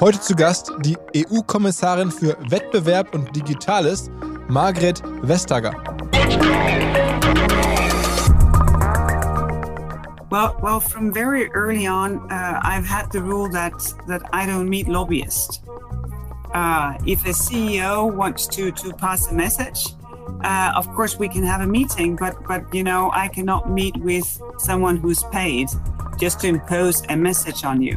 [0.00, 4.10] Heute zu Gast die EU-Kommissarin für Wettbewerb und Digitales,
[4.48, 5.72] Margrethe Vestager.
[10.30, 13.72] Well, well, from very early on, uh, I've had the rule that
[14.08, 15.62] that I don't meet lobbyists.
[16.52, 19.94] Uh, if a CEO wants to to pass a message,
[20.42, 22.16] uh, of course we can have a meeting.
[22.16, 24.26] But but you know, I cannot meet with
[24.58, 25.68] someone who's paid
[26.18, 27.96] just to impose a message on you.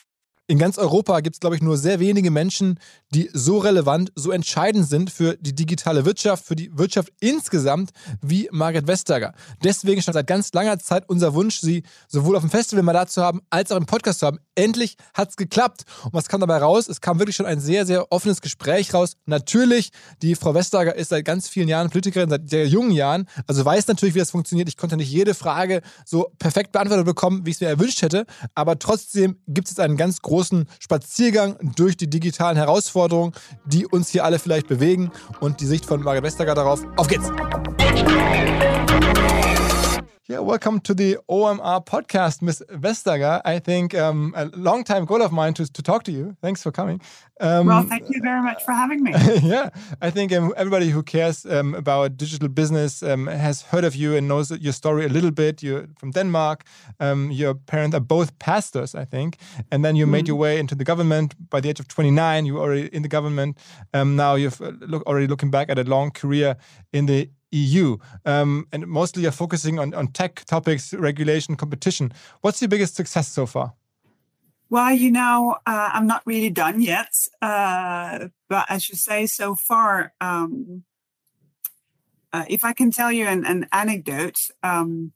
[0.51, 2.77] In ganz Europa gibt es, glaube ich, nur sehr wenige Menschen,
[3.13, 7.91] die so relevant, so entscheidend sind für die digitale Wirtschaft, für die Wirtschaft insgesamt
[8.21, 9.33] wie Margaret Vestager.
[9.63, 13.07] Deswegen stand seit ganz langer Zeit unser Wunsch, sie sowohl auf dem Festival mal da
[13.07, 14.39] zu haben, als auch im Podcast zu haben.
[14.53, 15.85] Endlich hat es geklappt.
[16.03, 16.89] Und was kam dabei raus?
[16.89, 19.15] Es kam wirklich schon ein sehr, sehr offenes Gespräch raus.
[19.25, 19.91] Natürlich,
[20.21, 23.87] die Frau Vestager ist seit ganz vielen Jahren Politikerin, seit sehr jungen Jahren, also weiß
[23.87, 24.67] natürlich, wie das funktioniert.
[24.67, 28.25] Ich konnte nicht jede Frage so perfekt beantwortet bekommen, wie ich es mir erwünscht hätte.
[28.53, 30.40] Aber trotzdem gibt es jetzt einen ganz großen
[30.79, 33.33] Spaziergang durch die digitalen Herausforderungen,
[33.65, 36.81] die uns hier alle vielleicht bewegen und die Sicht von Margaret Vestager darauf.
[36.97, 37.31] Auf geht's!
[40.27, 43.41] Yeah, welcome to the OMR podcast, Miss Vestager.
[43.43, 46.37] I think um, a long time goal of mine to, to talk to you.
[46.43, 47.01] Thanks for coming.
[47.39, 49.13] Um, well, thank you very much for having me.
[49.41, 53.95] yeah, I think um, everybody who cares um, about digital business um, has heard of
[53.95, 55.63] you and knows your story a little bit.
[55.63, 56.65] You're from Denmark.
[56.99, 59.37] Um, your parents are both pastors, I think.
[59.71, 61.33] And then you made your way into the government.
[61.49, 63.57] By the age of 29, you were already in the government.
[63.91, 66.57] Um, now you've uh, look, already looking back at a long career
[66.93, 67.97] in the EU.
[68.25, 72.13] Um, and mostly you're focusing on, on tech topics, regulation, competition.
[72.41, 73.73] What's your biggest success so far?
[74.69, 77.13] Well, you know, uh, I'm not really done yet.
[77.41, 80.83] Uh, but as you say, so far, um,
[82.31, 85.11] uh, if I can tell you an, an anecdote, um,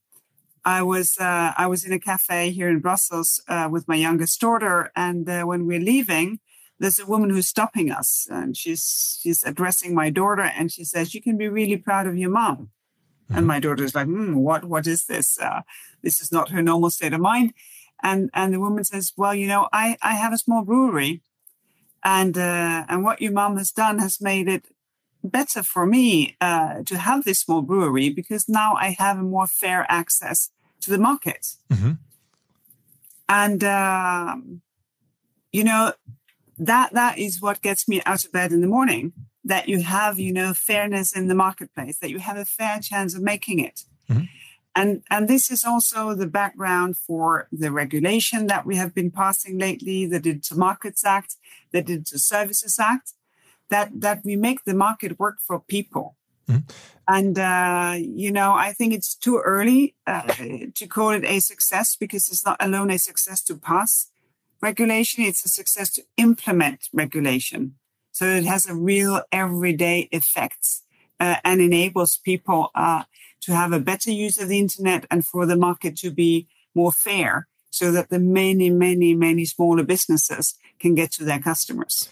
[0.66, 4.41] I was uh, I was in a cafe here in Brussels uh, with my youngest
[4.41, 6.40] daughter, and uh, when we're leaving,
[6.80, 11.13] there's a woman who's stopping us, and she's she's addressing my daughter, and she says,
[11.13, 13.38] "You can be really proud of your mom." Mm-hmm.
[13.38, 14.66] And my daughter's like, mm, "What?
[14.66, 15.38] What is this?
[16.02, 17.53] this is not her normal state of mind."
[18.03, 21.22] And and the woman says, "Well, you know, I I have a small brewery,
[22.03, 24.68] and uh, and what your mom has done has made it
[25.24, 29.47] better for me uh, to have this small brewery because now I have a more
[29.47, 30.50] fair access
[30.81, 31.94] to the market." Mm-hmm.
[33.28, 34.62] And um,
[35.52, 35.94] you know
[36.58, 39.14] that that is what gets me out of bed in the morning.
[39.44, 43.16] That you have you know fairness in the marketplace, that you have a fair chance
[43.16, 43.82] of making it.
[44.09, 44.26] Mm-hmm.
[44.76, 49.58] And, and this is also the background for the regulation that we have been passing
[49.58, 51.38] lately, the Digital Markets Act,
[51.72, 53.14] the Digital Services Act,
[53.70, 56.18] that, that we make the market work for people.
[56.50, 56.70] Mm-hmm.
[57.08, 60.34] And, uh, you know, I think it's too early uh,
[60.76, 64.12] to call it a success because it's not alone a success to pass
[64.61, 67.75] regulation, it's a success to implement regulation.
[68.11, 70.67] So it has a real everyday effect
[71.19, 73.03] uh, and enables people uh,
[73.41, 76.91] to have a better use of the internet and for the market to be more
[76.91, 82.09] fair so that the many, many, many smaller businesses can get to their customers.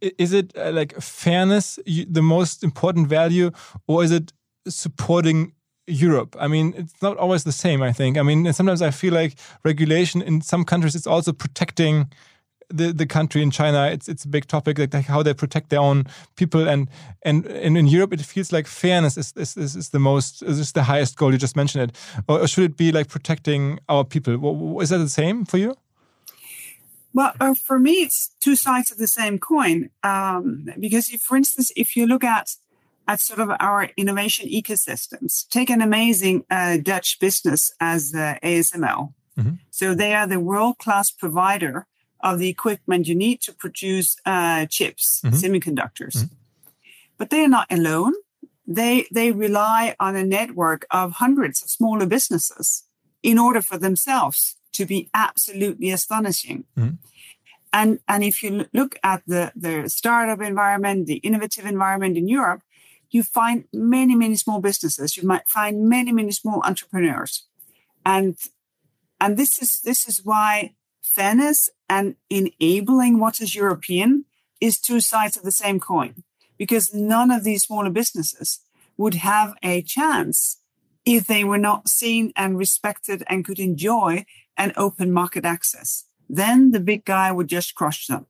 [0.00, 3.50] Is it uh, like fairness the most important value,
[3.86, 4.32] or is it
[4.68, 5.52] supporting
[5.86, 6.36] Europe.
[6.38, 8.18] I mean, it's not always the same, I think.
[8.18, 9.34] I mean, sometimes I feel like
[9.64, 12.10] regulation in some countries it's also protecting
[12.68, 13.88] the, the country in China.
[13.88, 16.06] It's it's a big topic, like, like how they protect their own
[16.36, 16.88] people and
[17.22, 20.72] and, and in Europe it feels like fairness is is, is, is the most is
[20.72, 21.32] the highest goal.
[21.32, 21.96] You just mentioned it.
[22.28, 24.80] Or, or, should it be like protecting our people?
[24.80, 25.76] Is that the same for you?
[27.14, 29.88] Well, uh, for me, it's two sides of the same coin.
[30.02, 32.48] Um, because, if, for instance, if you look at
[33.08, 35.48] at sort of our innovation ecosystems.
[35.48, 39.12] Take an amazing uh, Dutch business as uh, ASML.
[39.38, 39.54] Mm-hmm.
[39.70, 41.86] So they are the world class provider
[42.20, 45.36] of the equipment you need to produce uh, chips, mm-hmm.
[45.36, 46.16] semiconductors.
[46.16, 46.34] Mm-hmm.
[47.18, 48.14] But they are not alone.
[48.66, 52.84] They they rely on a network of hundreds of smaller businesses
[53.22, 56.64] in order for themselves to be absolutely astonishing.
[56.76, 56.96] Mm-hmm.
[57.72, 62.62] And and if you look at the the startup environment, the innovative environment in Europe,
[63.10, 65.16] you find many, many small businesses.
[65.16, 67.46] You might find many, many small entrepreneurs.
[68.04, 68.36] And,
[69.20, 74.24] and this is, this is why fairness and enabling what is European
[74.60, 76.24] is two sides of the same coin,
[76.58, 78.60] because none of these smaller businesses
[78.96, 80.60] would have a chance
[81.04, 84.24] if they were not seen and respected and could enjoy
[84.56, 86.04] an open market access.
[86.28, 88.26] Then the big guy would just crush them.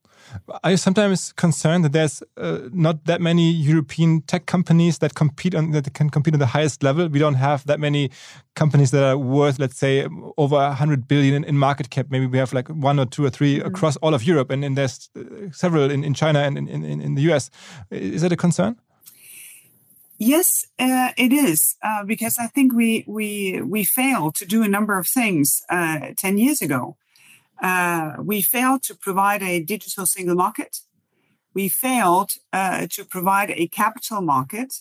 [0.63, 5.55] Are you sometimes concerned that there's uh, not that many European tech companies that compete
[5.55, 7.07] on that can compete on the highest level?
[7.07, 8.11] We don't have that many
[8.55, 10.07] companies that are worth, let's say,
[10.37, 12.07] over 100 billion in, in market cap.
[12.09, 13.67] Maybe we have like one or two or 3 mm -hmm.
[13.67, 17.01] across all of Europe, and, and there's uh, several in, in China and in, in,
[17.01, 17.49] in the US.
[17.89, 18.75] Is that a concern?
[20.19, 24.67] Yes, uh, it is uh, because I think we we we failed to do a
[24.67, 26.97] number of things uh, ten years ago.
[27.61, 30.77] Uh, we failed to provide a digital single market.
[31.53, 34.73] We failed uh, to provide a capital market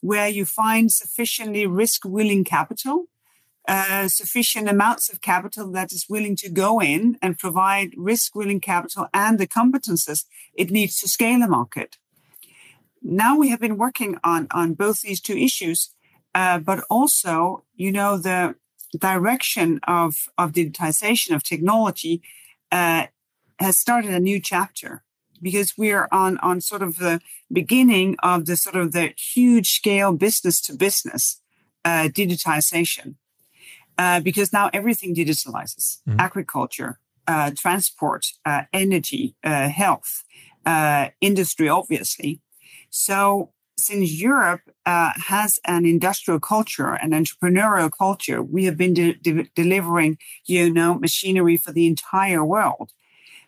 [0.00, 3.06] where you find sufficiently risk willing capital,
[3.66, 8.60] uh, sufficient amounts of capital that is willing to go in and provide risk willing
[8.60, 10.24] capital and the competences
[10.54, 11.96] it needs to scale a market.
[13.02, 15.90] Now we have been working on, on both these two issues,
[16.34, 18.54] uh, but also, you know, the
[18.98, 22.22] direction of, of digitization of technology
[22.72, 23.06] uh,
[23.58, 25.02] has started a new chapter
[25.42, 27.20] because we're on on sort of the
[27.52, 31.40] beginning of the sort of the huge scale business to business
[31.84, 33.14] uh, digitization
[33.98, 36.18] uh, because now everything digitalizes mm-hmm.
[36.18, 40.24] agriculture uh, transport uh, energy uh, health
[40.66, 42.40] uh, industry obviously
[42.90, 49.14] so since Europe uh, has an industrial culture, an entrepreneurial culture, we have been de-
[49.14, 52.92] de- delivering, you know, machinery for the entire world.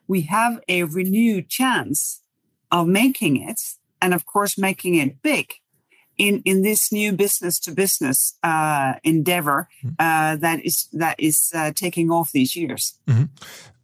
[0.08, 2.23] We have a renewed chance
[2.70, 3.61] of making it,
[4.00, 5.55] and of course, making it big
[6.19, 9.94] in in this new business to business uh, endeavor mm-hmm.
[9.99, 12.99] uh, that is that is uh, taking off these years.
[13.06, 13.25] Mm-hmm.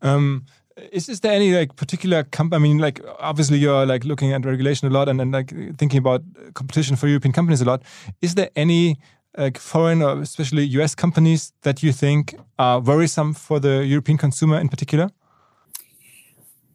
[0.06, 0.46] Um,
[0.76, 2.56] is, is there any like particular company?
[2.56, 5.98] I mean, like obviously you're like looking at regulation a lot and, and like thinking
[5.98, 6.22] about
[6.54, 7.82] competition for European companies a lot.
[8.20, 8.98] Is there any
[9.36, 14.58] like foreign or especially US companies that you think are worrisome for the European consumer
[14.58, 15.10] in particular?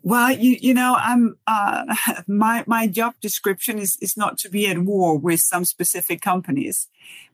[0.03, 1.95] Well, you you know, I'm uh,
[2.27, 6.87] my my job description is is not to be at war with some specific companies.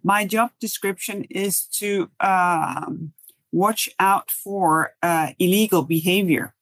[0.03, 3.13] My job description is to um,
[3.53, 6.53] watch out for uh, illegal behavior.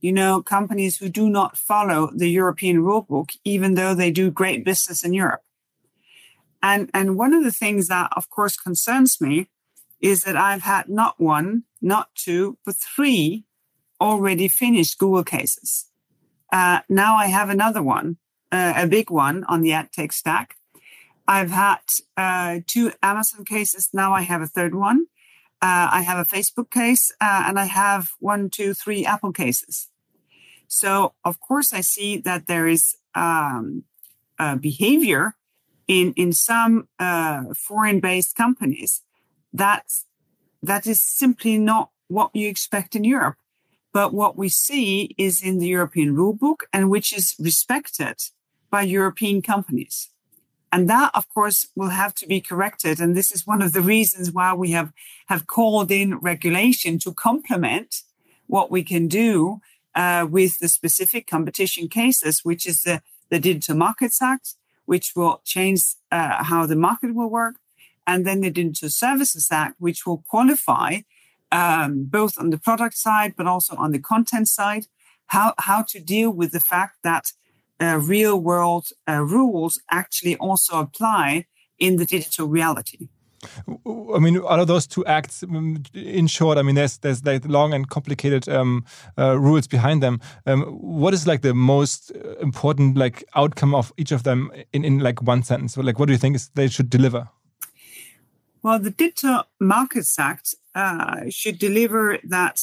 [0.00, 4.64] You know, companies who do not follow the European rulebook, even though they do great
[4.64, 5.42] business in Europe.
[6.62, 9.48] And, and one of the things that, of course, concerns me
[10.00, 13.44] is that I've had not one, not two, but three
[14.00, 15.86] already finished Google cases.
[16.52, 18.18] Uh, now I have another one,
[18.52, 20.56] uh, a big one on the AdTech stack.
[21.26, 21.78] I've had
[22.16, 23.88] uh, two Amazon cases.
[23.92, 25.06] Now I have a third one.
[25.62, 29.88] Uh, I have a Facebook case uh, and I have one, two, three Apple cases.
[30.68, 33.84] So, of course, I see that there is um,
[34.60, 35.34] behavior
[35.86, 39.02] in in some uh, foreign-based companies
[39.52, 39.84] that
[40.62, 43.36] that is simply not what you expect in Europe.
[43.92, 48.16] But what we see is in the European rulebook and which is respected
[48.70, 50.10] by European companies.
[50.76, 53.00] And that, of course, will have to be corrected.
[53.00, 54.92] And this is one of the reasons why we have,
[55.28, 58.02] have called in regulation to complement
[58.46, 59.62] what we can do
[59.94, 65.40] uh, with the specific competition cases, which is the, the Digital Markets Act, which will
[65.46, 65.80] change
[66.12, 67.54] uh, how the market will work.
[68.06, 70.98] And then the Digital Services Act, which will qualify
[71.50, 74.88] um, both on the product side, but also on the content side,
[75.28, 77.32] how, how to deal with the fact that
[77.80, 81.46] uh, real world uh, rules actually also apply
[81.78, 83.08] in the digital reality.
[84.14, 85.44] I mean, out of those two acts,
[85.94, 88.84] in short, I mean, there's there's like long and complicated um,
[89.18, 90.20] uh, rules behind them.
[90.46, 94.98] Um, what is like the most important like outcome of each of them in in
[95.00, 95.74] like one sentence?
[95.74, 97.28] So, like, what do you think is they should deliver?
[98.62, 102.58] Well, the Digital Markets Act uh, should deliver that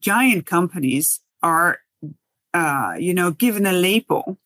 [0.00, 1.78] giant companies are,
[2.52, 4.38] uh, you know, given a label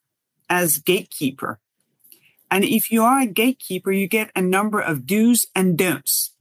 [0.53, 1.59] as gatekeeper
[2.53, 6.35] and if you are a gatekeeper, you get a number of do's and don'ts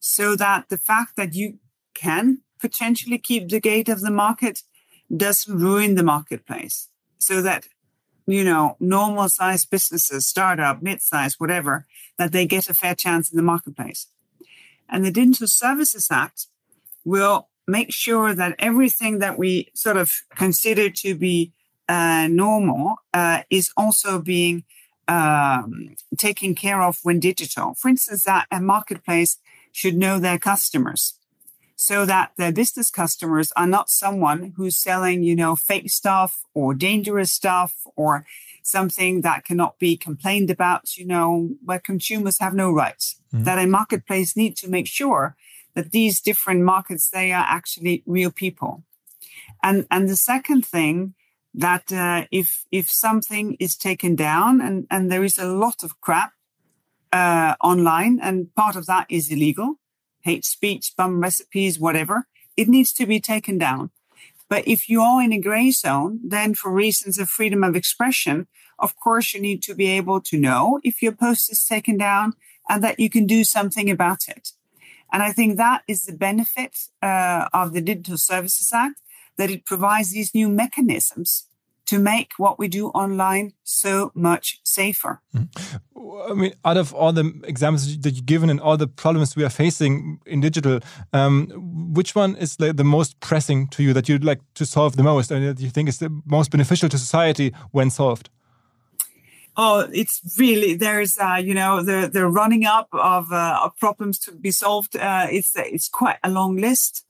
[0.00, 1.58] so that the fact that you
[1.92, 4.62] can potentially keep the gate of the market
[5.14, 6.88] doesn't ruin the marketplace.
[7.18, 7.68] So that,
[8.26, 13.36] you know, normal sized businesses, startup, mid-size, whatever, that they get a fair chance in
[13.36, 14.06] the marketplace.
[14.88, 16.46] And the Digital Services Act
[17.04, 21.52] will make sure that everything that we sort of consider to be
[21.88, 24.64] normal uh, is also being
[25.08, 27.74] um, taken care of when digital.
[27.74, 29.38] For instance, that a marketplace
[29.72, 31.18] should know their customers
[31.82, 36.74] so that their business customers are not someone who's selling, you know, fake stuff or
[36.74, 38.24] dangerous stuff or
[38.62, 43.16] something that cannot be complained about, you know, where consumers have no rights.
[43.34, 43.44] Mm-hmm.
[43.44, 45.34] That a marketplace needs to make sure
[45.74, 48.84] that these different markets, they are actually real people.
[49.60, 51.14] And, and the second thing
[51.54, 56.00] that uh, if if something is taken down and and there is a lot of
[56.00, 56.32] crap
[57.12, 59.74] uh, online and part of that is illegal
[60.20, 63.90] hate speech bum recipes whatever it needs to be taken down.
[64.48, 68.46] But if you are in a gray zone then for reasons of freedom of expression
[68.78, 72.32] of course you need to be able to know if your post is taken down
[72.68, 74.52] and that you can do something about it.
[75.12, 79.02] And i think that is the benefit uh, of the digital services act
[79.36, 81.48] that it provides these new mechanisms
[81.86, 85.20] to make what we do online so much safer.
[85.34, 86.30] Mm-hmm.
[86.30, 89.44] I mean, out of all the examples that you've given and all the problems we
[89.44, 90.80] are facing in digital,
[91.12, 91.48] um,
[91.92, 95.02] which one is like the most pressing to you that you'd like to solve the
[95.02, 98.30] most and that you think is the most beneficial to society when solved?
[99.56, 104.18] Oh, it's really there's uh, you know the the running up of, uh, of problems
[104.20, 104.96] to be solved.
[104.96, 107.04] Uh, it's it's quite a long list.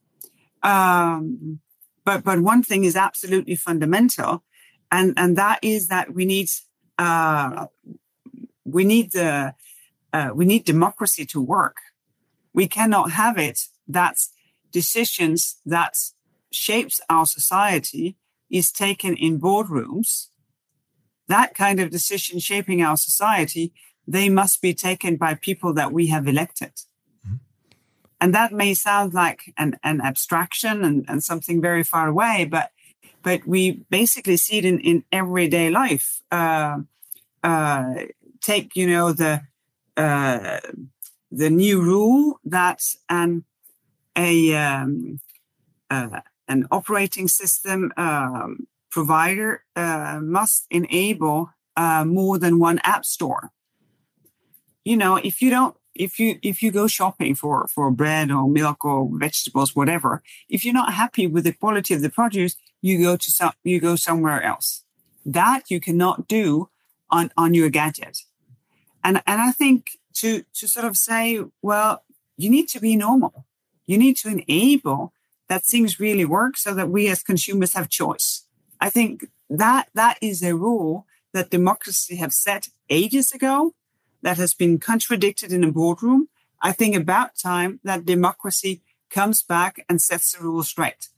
[0.64, 1.60] Um,
[2.04, 4.44] but but one thing is absolutely fundamental,
[4.90, 6.48] and and that is that we need
[6.98, 7.66] uh,
[8.64, 9.54] we need the
[10.12, 11.76] uh, we need democracy to work.
[12.52, 14.16] We cannot have it that
[14.70, 15.94] decisions that
[16.50, 18.16] shapes our society
[18.50, 20.28] is taken in boardrooms.
[21.28, 23.72] That kind of decision shaping our society,
[24.06, 26.72] they must be taken by people that we have elected.
[28.22, 32.70] And that may sound like an, an abstraction and, and something very far away, but
[33.24, 36.20] but we basically see it in, in everyday life.
[36.30, 36.82] Uh,
[37.42, 37.94] uh,
[38.40, 39.42] take, you know, the
[39.96, 40.60] uh,
[41.32, 43.44] the new rule that an
[44.16, 45.18] a um,
[45.90, 53.50] uh, an operating system um, provider uh, must enable uh, more than one app store.
[54.84, 58.48] You know, if you don't if you if you go shopping for for bread or
[58.48, 62.98] milk or vegetables whatever if you're not happy with the quality of the produce you
[62.98, 64.84] go to some you go somewhere else.
[65.24, 66.68] That you cannot do
[67.10, 68.18] on on your gadget.
[69.04, 72.04] And and i think to to sort of say well
[72.36, 73.46] you need to be normal.
[73.86, 75.12] You need to enable
[75.48, 78.46] that things really work so that we as consumers have choice.
[78.80, 83.74] I think that that is a rule that democracy have set ages ago
[84.22, 86.28] that has been contradicted in a boardroom.
[86.60, 91.08] I think about time that democracy comes back and sets the rules straight.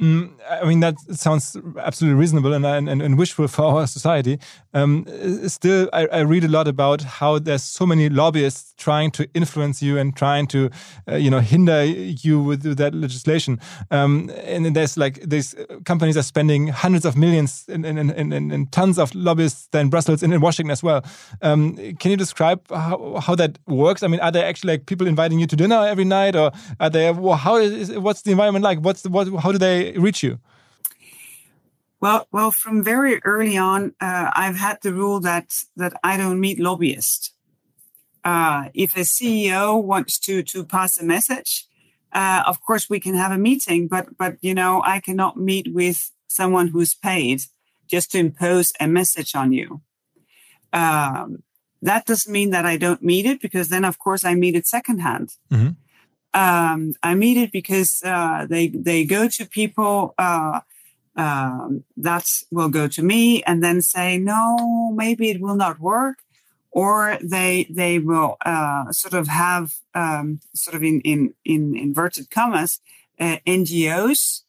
[0.00, 4.38] Mm, I mean, that sounds absolutely reasonable and, and, and wishful for our society.
[4.78, 5.06] Um,
[5.48, 9.82] still, I, I, read a lot about how there's so many lobbyists trying to influence
[9.82, 10.70] you and trying to,
[11.08, 13.58] uh, you know, hinder you with that legislation.
[13.90, 19.68] Um, and there's like these companies are spending hundreds of millions and, tons of lobbyists
[19.74, 21.04] in Brussels and in Washington as well.
[21.42, 24.04] Um, can you describe how, how that works?
[24.04, 26.90] I mean, are there actually like people inviting you to dinner every night, or are
[26.90, 27.14] there?
[27.14, 28.78] How is what's the environment like?
[28.78, 29.28] What's what?
[29.42, 30.38] How do they reach you?
[32.00, 36.40] Well, well, from very early on, uh, I've had the rule that that I don't
[36.40, 37.32] meet lobbyists.
[38.24, 41.66] Uh, if a CEO wants to to pass a message,
[42.12, 45.74] uh, of course we can have a meeting, but but you know I cannot meet
[45.74, 47.40] with someone who's paid
[47.88, 49.80] just to impose a message on you.
[50.72, 51.42] Um,
[51.82, 54.66] that doesn't mean that I don't meet it because then of course I meet it
[54.66, 55.30] secondhand.
[55.50, 55.70] Mm-hmm.
[56.34, 60.60] Um, I meet it because uh, they they go to people uh,
[61.18, 66.18] um, that will go to me and then say, no, maybe it will not work,
[66.70, 72.30] or they they will uh, sort of have um, sort of in in in inverted
[72.30, 72.80] commas
[73.20, 74.42] uh, NGOs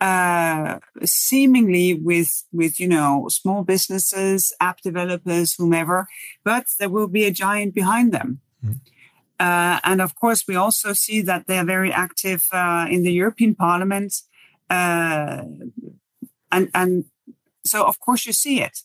[0.00, 6.06] uh, seemingly with with you know small businesses, app developers, whomever,
[6.44, 8.40] but there will be a giant behind them.
[8.64, 8.80] Mm.
[9.40, 13.12] Uh, and of course, we also see that they are very active uh, in the
[13.12, 14.14] European Parliament,
[14.70, 15.42] uh,
[16.54, 17.04] and and
[17.64, 18.76] so of course you see it.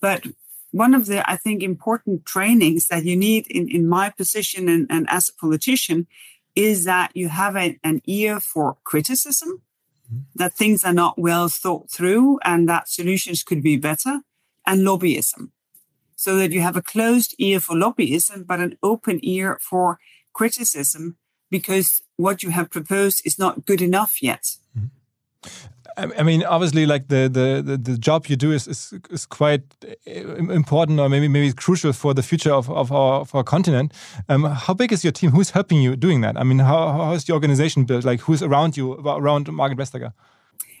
[0.00, 0.20] But
[0.82, 4.86] one of the I think important trainings that you need in in my position and,
[4.94, 6.06] and as a politician
[6.54, 9.62] is that you have a, an ear for criticism
[10.34, 14.20] that things are not well thought through and that solutions could be better,
[14.66, 15.50] and lobbyism.
[16.16, 19.98] So that you have a closed ear for lobbyism, but an open ear for
[20.32, 21.16] criticism
[21.50, 24.44] because what you have proposed is not good enough yet.
[24.76, 24.86] Mm-hmm.
[25.96, 29.62] I mean, obviously, like the, the, the, the, job you do is, is, is quite
[30.06, 33.92] important or maybe maybe crucial for the future of, of, our, of our continent.
[34.28, 35.30] Um, how big is your team?
[35.30, 36.36] Who's helping you doing that?
[36.36, 38.04] I mean, how, how is your organization built?
[38.04, 40.12] Like, who's around you, around Margaret Vestager?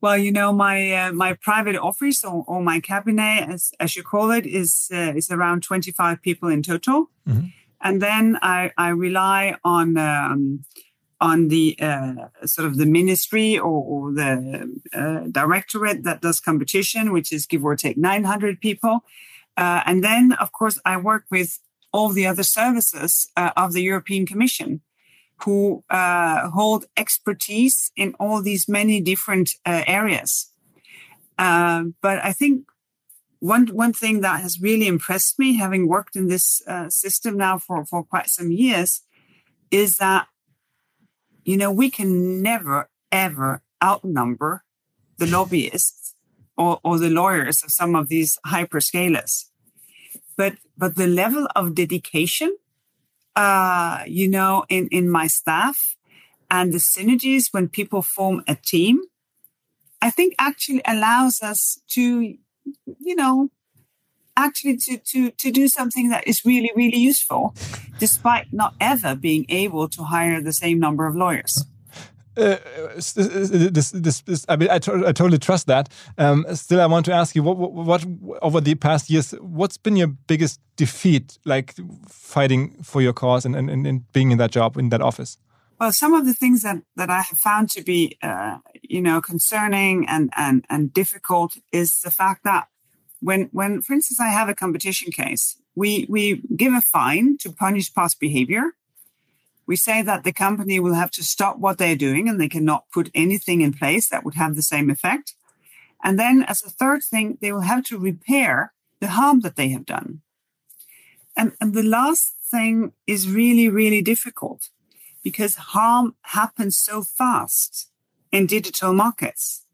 [0.00, 4.02] well, you know, my uh, my private office or, or, my cabinet, as, as you
[4.02, 7.10] call it, is uh, is around 25 people in total.
[7.26, 7.52] Mm -hmm.
[7.78, 10.64] And then I, I rely on um,
[11.20, 17.12] on the uh, sort of the ministry or, or the uh, directorate that does competition,
[17.12, 19.00] which is give or take 900 people.
[19.56, 21.58] Uh, and then, of course, I work with
[21.92, 24.82] all the other services uh, of the European Commission
[25.44, 30.50] who uh, hold expertise in all these many different uh, areas.
[31.36, 32.66] but I think
[33.40, 37.84] one one thing that has really impressed me, having worked in this system now for,
[37.84, 39.02] for quite some years,
[39.70, 40.26] is that
[41.46, 44.64] you know, we can never, ever outnumber
[45.16, 46.14] the lobbyists
[46.58, 49.44] or, or the lawyers of some of these hyperscalers.
[50.36, 52.56] But, but the level of dedication,
[53.36, 55.96] uh, you know, in, in my staff
[56.50, 59.02] and the synergies when people form a team,
[60.02, 62.34] I think actually allows us to,
[63.00, 63.50] you know,
[64.36, 67.54] actually to, to, to do something that is really, really useful,
[67.98, 71.64] despite not ever being able to hire the same number of lawyers.
[72.36, 72.58] Uh,
[72.94, 75.88] this, this, this, I mean, I, to, I totally trust that.
[76.18, 79.78] Um, still, I want to ask you, what, what, what, over the past years, what's
[79.78, 81.74] been your biggest defeat, like
[82.08, 85.38] fighting for your cause and, and, and being in that job, in that office?
[85.80, 89.22] Well, some of the things that, that I have found to be, uh, you know,
[89.22, 92.68] concerning and, and, and difficult is the fact that
[93.26, 95.44] when when for instance i have a competition case
[95.76, 98.72] we we give a fine to punish past behavior.
[99.66, 102.90] We say that the company will have to stop what they're doing and they cannot
[102.92, 105.34] put anything in place that would have the same effect.
[106.02, 109.68] And then as a third thing they will have to repair the harm that they
[109.68, 110.22] have done.
[111.36, 114.70] And, and the last thing is really really difficult
[115.22, 117.90] because harm happens so fast
[118.32, 119.65] in digital markets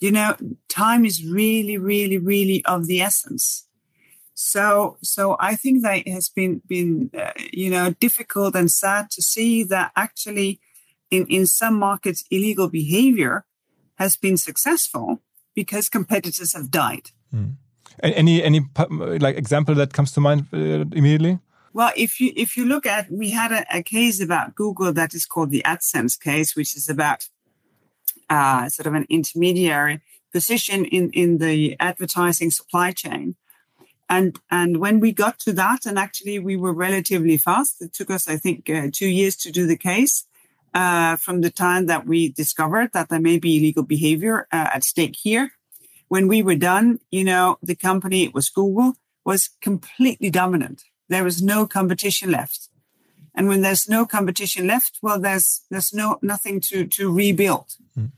[0.00, 0.36] you know,
[0.68, 3.66] time is really, really, really of the essence.
[4.34, 9.10] So, so I think that it has been been uh, you know difficult and sad
[9.10, 10.60] to see that actually,
[11.10, 13.44] in in some markets, illegal behavior
[13.96, 15.20] has been successful
[15.54, 17.10] because competitors have died.
[17.34, 17.56] Mm.
[18.02, 18.60] Any any
[19.18, 21.38] like example that comes to mind uh, immediately?
[21.74, 25.12] Well, if you if you look at, we had a, a, case about Google that
[25.14, 27.28] is called the AdSense case, which is about
[28.30, 30.00] uh, sort of an intermediary
[30.32, 33.34] position in, in the advertising supply chain.
[34.08, 38.10] And, and when we got to that, and actually we were relatively fast, it took
[38.10, 40.24] us, I think, uh, two years to do the case.
[40.72, 44.84] Uh, from the time that we discovered that there may be illegal behavior uh, at
[44.84, 45.50] stake here.
[46.06, 50.84] When we were done, you know, the company, it was Google, was completely dominant.
[51.08, 52.69] There was no competition left.
[53.34, 57.76] And when there's no competition left, well, there's there's no nothing to to rebuild.
[57.96, 58.10] Mm.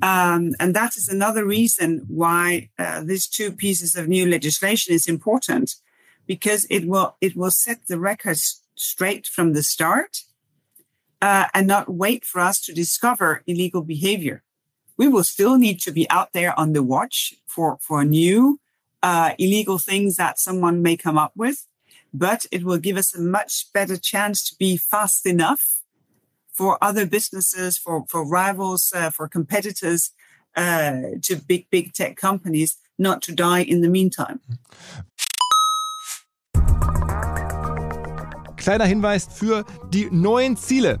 [0.00, 5.08] Um, and that is another reason why uh, these two pieces of new legislation is
[5.08, 5.74] important,
[6.26, 10.18] because it will it will set the records straight from the start,
[11.20, 14.42] uh, and not wait for us to discover illegal behavior.
[14.96, 18.60] We will still need to be out there on the watch for for new
[19.02, 21.66] uh, illegal things that someone may come up with,
[22.12, 25.82] but it will give us a much better chance to be fast enough
[26.52, 30.10] for other businesses, for, for rivals, uh, for competitors
[30.56, 34.40] uh, to big, big tech companies not to die in the meantime.
[38.68, 41.00] kleiner Hinweis für die neuen Ziele.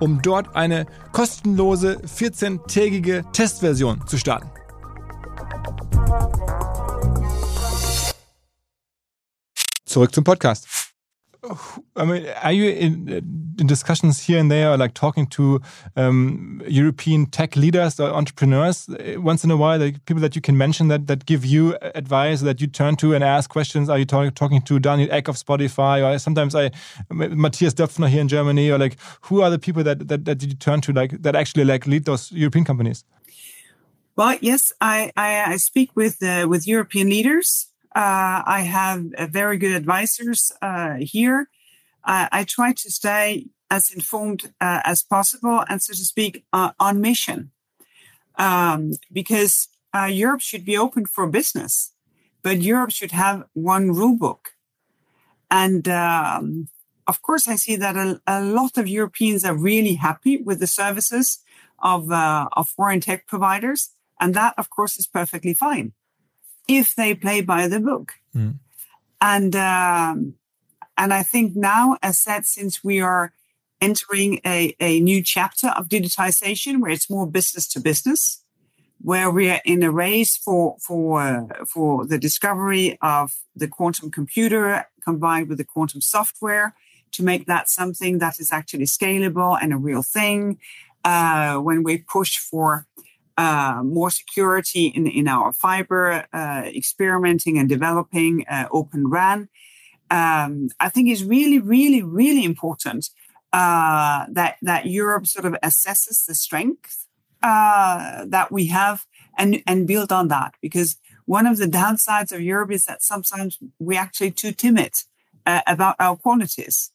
[0.00, 4.50] um dort eine kostenlose 14-tägige Testversion zu starten.
[9.84, 10.79] Zurück zum Podcast.
[11.96, 13.08] I mean, are you in,
[13.58, 15.60] in discussions here and there, like talking to
[15.96, 19.78] um, European tech leaders or entrepreneurs uh, once in a while?
[19.78, 23.14] Like people that you can mention that that give you advice that you turn to
[23.14, 23.88] and ask questions.
[23.88, 26.70] Are you talk, talking to Daniel Ek of Spotify, or sometimes I
[27.10, 30.54] Matthias Döpfner here in Germany, or like who are the people that that, that you
[30.54, 33.04] turn to, like that actually like lead those European companies?
[34.14, 37.69] Well, yes, I I, I speak with uh, with European leaders.
[37.94, 41.48] Uh, I have uh, very good advisors uh, here.
[42.02, 47.00] I try to stay as informed uh, as possible and, so to speak, uh, on
[47.00, 47.50] mission.
[48.36, 51.92] Um, because uh, Europe should be open for business,
[52.42, 54.54] but Europe should have one rule book.
[55.50, 56.68] And um,
[57.06, 60.66] of course, I see that a, a, lot of Europeans are really happy with the
[60.66, 61.40] services
[61.80, 63.90] of, of foreign tech providers.
[64.18, 65.92] And that, of course, is perfectly fine
[66.76, 68.12] if they play by the book.
[68.34, 68.58] Mm.
[69.20, 70.34] And um,
[70.96, 73.32] and I think now, as said, since we are
[73.80, 78.44] entering a, a new chapter of digitization where it's more business to business,
[79.00, 84.10] where we are in a race for for uh, for the discovery of the quantum
[84.10, 86.74] computer combined with the quantum software
[87.12, 90.58] to make that something that is actually scalable and a real thing.
[91.02, 92.86] Uh, when we push for
[93.40, 99.48] uh, more security in, in our fiber, uh, experimenting and developing uh, Open RAN.
[100.10, 103.08] Um, I think is really, really, really important
[103.54, 107.06] uh, that that Europe sort of assesses the strength
[107.42, 109.06] uh, that we have
[109.38, 113.58] and and build on that because one of the downsides of Europe is that sometimes
[113.78, 114.92] we're actually too timid
[115.46, 116.92] about our qualities.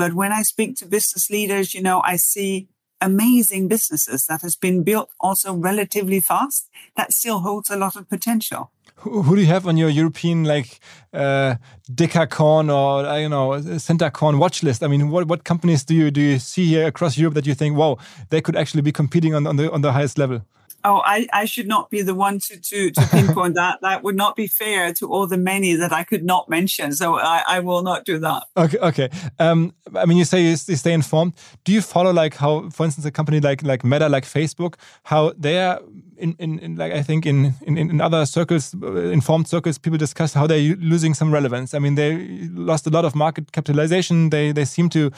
[0.00, 2.68] but when I speak to business leaders, you know, I see
[3.04, 8.08] amazing businesses that has been built also relatively fast that still holds a lot of
[8.08, 8.70] potential.
[8.96, 10.80] Who do you have on your European like
[11.12, 11.56] uh,
[11.92, 14.82] Decacorn or I don't know Centicorn watch list?
[14.82, 17.54] I mean, what what companies do you do you see here across Europe that you
[17.54, 17.98] think, wow,
[18.30, 20.40] they could actually be competing on, on the on the highest level?
[20.84, 23.80] Oh, I, I should not be the one to, to, to pinpoint that.
[23.80, 26.92] That would not be fair to all the many that I could not mention.
[26.92, 28.44] So I, I will not do that.
[28.56, 28.78] Okay.
[28.78, 29.08] Okay.
[29.38, 31.34] Um, I mean, you say you, you stay informed.
[31.64, 35.32] Do you follow like how, for instance, a company like, like Meta, like Facebook, how
[35.38, 35.80] they are
[36.24, 39.98] in, in, in like, I think in, in, in other circles, uh, informed circles, people
[39.98, 41.74] discuss how they're losing some relevance.
[41.74, 44.30] I mean, they lost a lot of market capitalization.
[44.30, 45.10] They, they seem to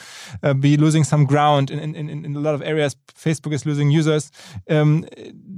[0.43, 2.95] uh, be losing some ground in, in, in, a lot of areas.
[3.13, 4.31] Facebook is losing users.
[4.69, 5.05] Um,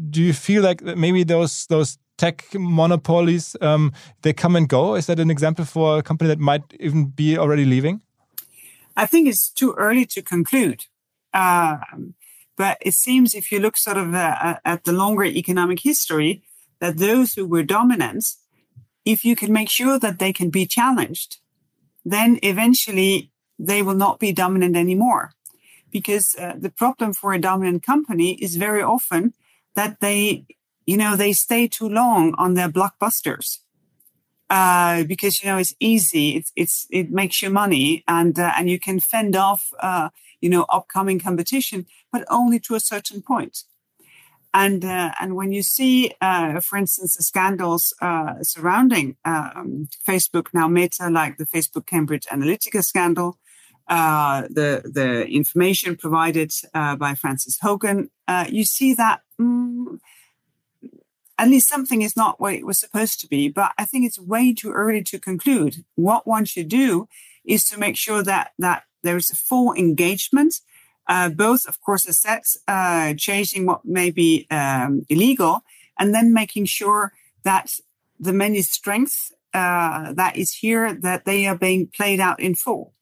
[0.09, 4.95] do you feel like maybe those those tech monopolies um, they come and go?
[4.95, 8.01] Is that an example for a company that might even be already leaving?
[8.95, 10.85] I think it's too early to conclude.
[11.33, 12.15] Um,
[12.59, 16.43] but it seems if you look sort of uh, at the longer economic history,
[16.81, 18.25] that those who were dominant,
[19.05, 21.37] if you can make sure that they can be challenged,
[22.03, 25.31] then eventually they will not be dominant anymore.
[25.89, 29.33] Because uh, the problem for a dominant company is very often
[29.75, 30.45] that they,
[30.85, 33.59] you know, they stay too long on their blockbusters.
[34.49, 38.67] Uh, because you know it's easy, it's it's it makes you money, and uh, and
[38.67, 40.09] you can fend off, uh,
[40.41, 43.63] you know, upcoming competition, but only to a certain point.
[44.53, 50.47] And uh, and when you see, uh, for instance, the scandals uh, surrounding um, Facebook
[50.53, 53.37] now Meta, like the Facebook Cambridge Analytica scandal,
[53.87, 59.99] uh, the the information provided uh, by Frances Haugen, uh, you see that mm,
[61.37, 63.49] at least something is not what it was supposed to be.
[63.49, 65.85] But I think it's way too early to conclude.
[65.95, 67.07] What one should do
[67.45, 70.55] is to make sure that that there is a full engagement,
[71.07, 75.63] uh, both of course as sex, uh, changing what may be um, illegal,
[75.97, 77.79] and then making sure that
[78.19, 82.93] the many strengths that is here that they are being played out in full.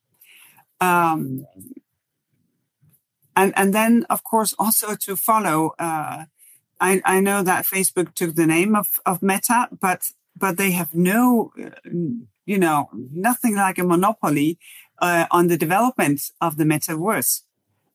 [0.79, 1.45] Um,
[3.35, 5.73] and and then of course also to follow.
[5.79, 6.25] Uh,
[6.79, 10.01] I, I know that Facebook took the name of of Meta, but
[10.35, 11.69] but they have no, uh,
[12.45, 14.59] you know, nothing like a monopoly
[14.99, 17.41] uh, on the development of the metaverse.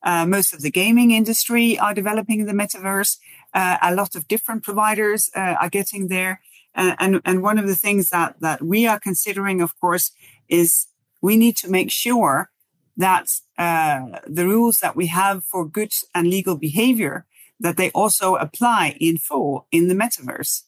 [0.03, 3.19] Uh, most of the gaming industry are developing the metaverse.
[3.55, 6.41] Uh, a lot of different providers uh, are getting there.
[6.75, 10.11] and, and one of the things that, that we are considering, of course,
[10.49, 10.87] is
[11.21, 12.51] we need to make sure
[12.97, 13.27] that
[13.59, 17.27] uh, the rules that we have for good and legal behavior
[17.61, 20.63] that they also apply in full in the metaverse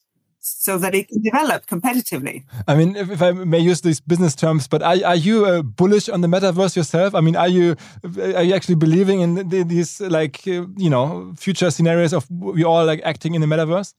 [0.44, 2.44] so that it can develop competitively.
[2.68, 5.62] I mean, if, if I may use these business terms, but are, are you uh,
[5.62, 7.14] bullish on the metaverse yourself?
[7.14, 7.76] I mean, are you
[8.18, 12.62] are you actually believing in the, these like uh, you know future scenarios of we
[12.62, 13.94] all like acting in the metaverse?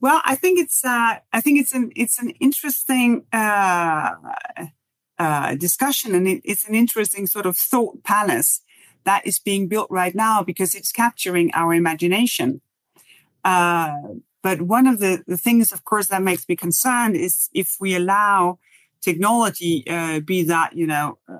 [0.00, 4.10] Well, I think it's uh, I think it's an it's an interesting uh,
[5.18, 8.60] uh, discussion, and it, it's an interesting sort of thought palace
[9.04, 12.60] that is being built right now because it's capturing our imagination.
[14.44, 17.96] But one of the, the things, of course, that makes me concerned is if we
[17.96, 18.58] allow
[19.00, 21.38] technology, uh, be that you know uh,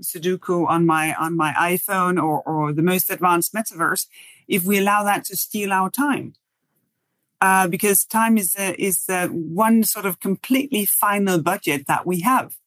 [0.00, 4.06] Sudoku on my on my iPhone or or the most advanced metaverse,
[4.46, 6.34] if we allow that to steal our time,
[7.40, 12.20] uh, because time is uh, is uh, one sort of completely final budget that we
[12.20, 12.58] have,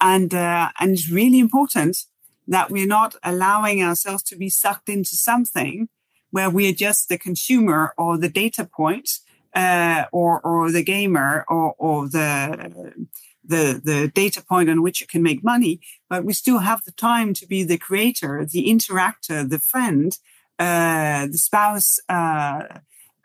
[0.00, 2.04] and uh, and it's really important
[2.46, 5.88] that we're not allowing ourselves to be sucked into something
[6.32, 9.08] where we are just the consumer or the data point
[9.54, 13.06] uh, or or the gamer or or the
[13.44, 16.92] the the data point on which you can make money, but we still have the
[16.92, 20.18] time to be the creator, the interactor, the friend,
[20.58, 22.62] uh, the spouse uh,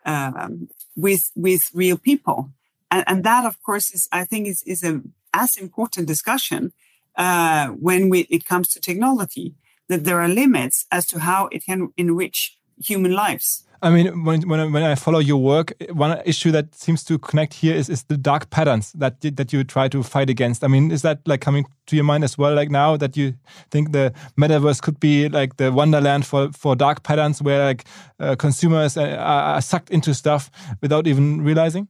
[0.04, 2.50] um, with with real people,
[2.90, 5.02] and, and that of course is I think is is a
[5.34, 6.72] as important discussion
[7.16, 9.54] uh, when we, it comes to technology
[9.88, 13.64] that there are limits as to how it can enrich human lives.
[13.80, 17.16] I mean, when, when, I, when I follow your work, one issue that seems to
[17.16, 20.64] connect here is, is the dark patterns that that you try to fight against.
[20.64, 22.54] I mean, is that like coming to your mind as well?
[22.54, 23.34] Like now that you
[23.70, 27.84] think the metaverse could be like the wonderland for, for dark patterns, where like
[28.18, 30.50] uh, consumers are, are sucked into stuff
[30.82, 31.86] without even realizing.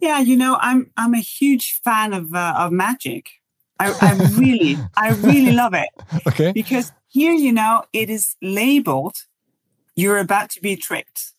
[0.00, 3.30] Yeah, you know, I'm I'm a huge fan of uh, of magic.
[3.78, 5.88] I, I really, I really love it.
[6.26, 6.52] Okay.
[6.52, 9.16] Because here, you know, it is labeled
[9.94, 11.32] you're about to be tricked.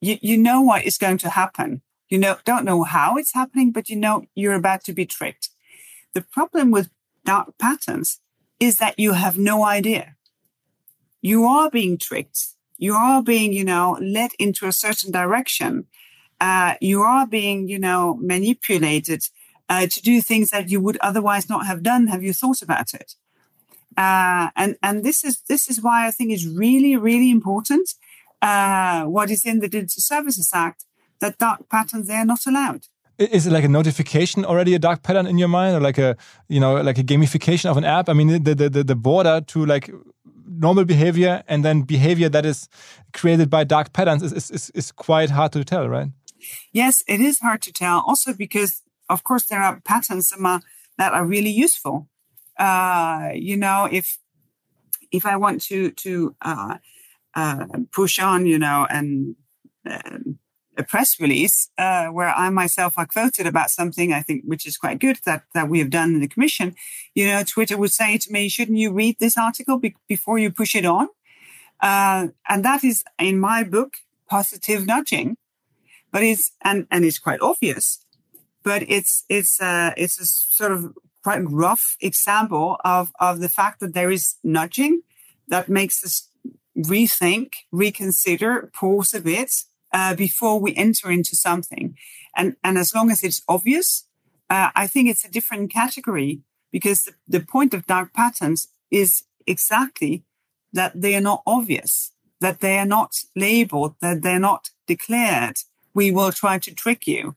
[0.00, 1.82] You, you know what is going to happen.
[2.08, 5.48] You know, don't know how it's happening, but you know you're about to be tricked.
[6.14, 6.90] The problem with
[7.24, 8.20] dark patterns
[8.60, 10.16] is that you have no idea.
[11.20, 12.48] You are being tricked.
[12.76, 15.86] You are being, you know, led into a certain direction.
[16.40, 19.22] Uh, you are being, you know, manipulated
[19.68, 22.08] uh, to do things that you would otherwise not have done.
[22.08, 23.14] Have you thought about it?
[23.96, 27.88] Uh, and and this is this is why I think it's really really important
[28.40, 30.84] uh, what is in the Digital Services Act
[31.20, 32.86] that dark patterns they are not allowed.
[33.18, 36.16] Is it like a notification already a dark pattern in your mind, or like a
[36.48, 38.08] you know like a gamification of an app?
[38.08, 39.90] I mean, the the the border to like
[40.62, 42.68] normal behavior and then behavior that is
[43.12, 46.08] created by dark patterns is, is, is quite hard to tell, right?
[46.72, 48.02] Yes, it is hard to tell.
[48.06, 50.32] Also because, of course, there are patterns
[50.98, 52.08] that are really useful
[52.62, 54.18] uh, you know, if
[55.10, 56.76] if I want to to uh,
[57.34, 59.34] uh, push on, you know, and
[59.84, 60.38] um,
[60.78, 64.76] a press release uh, where I myself are quoted about something I think which is
[64.76, 66.76] quite good that that we have done in the commission,
[67.16, 70.52] you know, Twitter would say to me, "Shouldn't you read this article be- before you
[70.52, 71.08] push it on?"
[71.80, 73.94] Uh, and that is in my book
[74.28, 75.36] positive nudging,
[76.12, 78.06] but it's and and it's quite obvious,
[78.62, 83.80] but it's it's uh, it's a sort of quite rough example of, of the fact
[83.80, 85.02] that there is nudging
[85.48, 86.28] that makes us
[86.76, 89.52] rethink, reconsider, pause a bit
[89.92, 91.96] uh, before we enter into something.
[92.36, 94.06] And, and as long as it's obvious,
[94.48, 99.24] uh, I think it's a different category because the, the point of dark patterns is
[99.46, 100.24] exactly
[100.72, 105.56] that they are not obvious, that they are not labeled, that they're not declared.
[105.94, 107.36] We will try to trick you.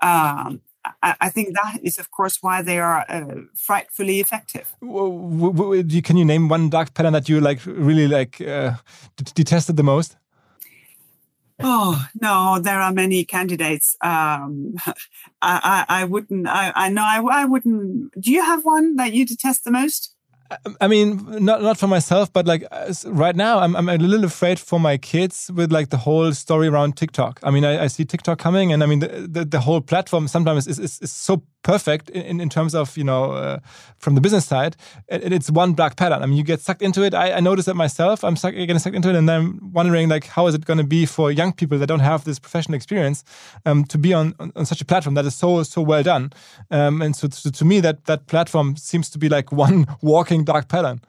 [0.00, 0.62] Um,
[1.02, 4.74] I, think that is, of course, why they are uh, frightfully effective.
[4.80, 8.74] Can you name one dark pattern that you like really like uh,
[9.34, 10.16] detested the most?
[11.60, 13.96] Oh no, there are many candidates.
[14.00, 14.94] Um, I,
[15.42, 16.48] I, I, wouldn't.
[16.48, 17.04] I, I know.
[17.04, 18.20] I, I wouldn't.
[18.20, 20.14] Do you have one that you detest the most?
[20.80, 22.64] I mean, not not for myself, but like
[23.06, 26.68] right now, I'm I'm a little afraid for my kids with like the whole story
[26.68, 27.40] around TikTok.
[27.42, 30.28] I mean, I, I see TikTok coming, and I mean the, the, the whole platform
[30.28, 33.58] sometimes is, is, is so perfect in, in terms of you know uh,
[33.98, 34.76] from the business side.
[35.08, 36.22] It, it's one black pattern.
[36.22, 37.14] I mean, you get sucked into it.
[37.14, 38.24] I, I notice it myself.
[38.24, 40.84] I'm suck, getting sucked into it, and I'm wondering like how is it going to
[40.84, 43.24] be for young people that don't have this professional experience
[43.66, 46.32] um, to be on, on, on such a platform that is so so well done.
[46.70, 50.41] Um, and so to, to me, that that platform seems to be like one walking
[50.44, 51.00] dark pattern.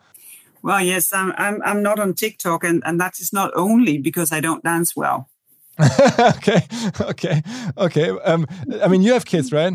[0.61, 4.31] Well, yes, I'm, I'm, I'm not on TikTok, and, and that is not only because
[4.31, 5.29] I don't dance well.
[6.19, 6.61] okay,
[7.01, 7.41] okay,
[7.77, 8.09] okay.
[8.09, 8.47] Um,
[8.81, 9.73] I mean, you have kids, right?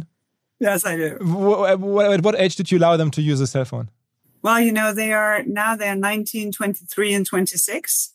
[0.61, 1.19] Yes, I do.
[1.21, 3.91] What, what, at what age did you allow them to use a cell phone?
[4.43, 8.15] Well, you know, they are now they're 19, 23, and 26.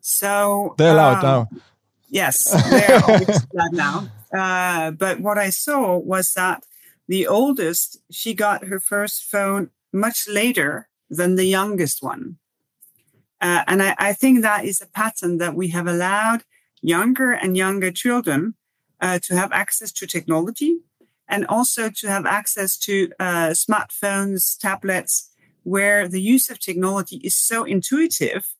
[0.00, 1.60] So they're allowed um, now.
[2.08, 4.08] Yes, they're allowed now.
[4.36, 6.64] Uh, but what I saw was that
[7.08, 12.36] the oldest, she got her first phone much later than the youngest one.
[13.40, 16.44] Uh, and I, I, think that is a pattern that we have allowed
[16.80, 18.54] younger and younger children
[19.00, 20.78] uh, to have access to technology
[21.28, 25.30] and also to have access to uh, smartphones, tablets,
[25.62, 28.54] where the use of technology is so intuitive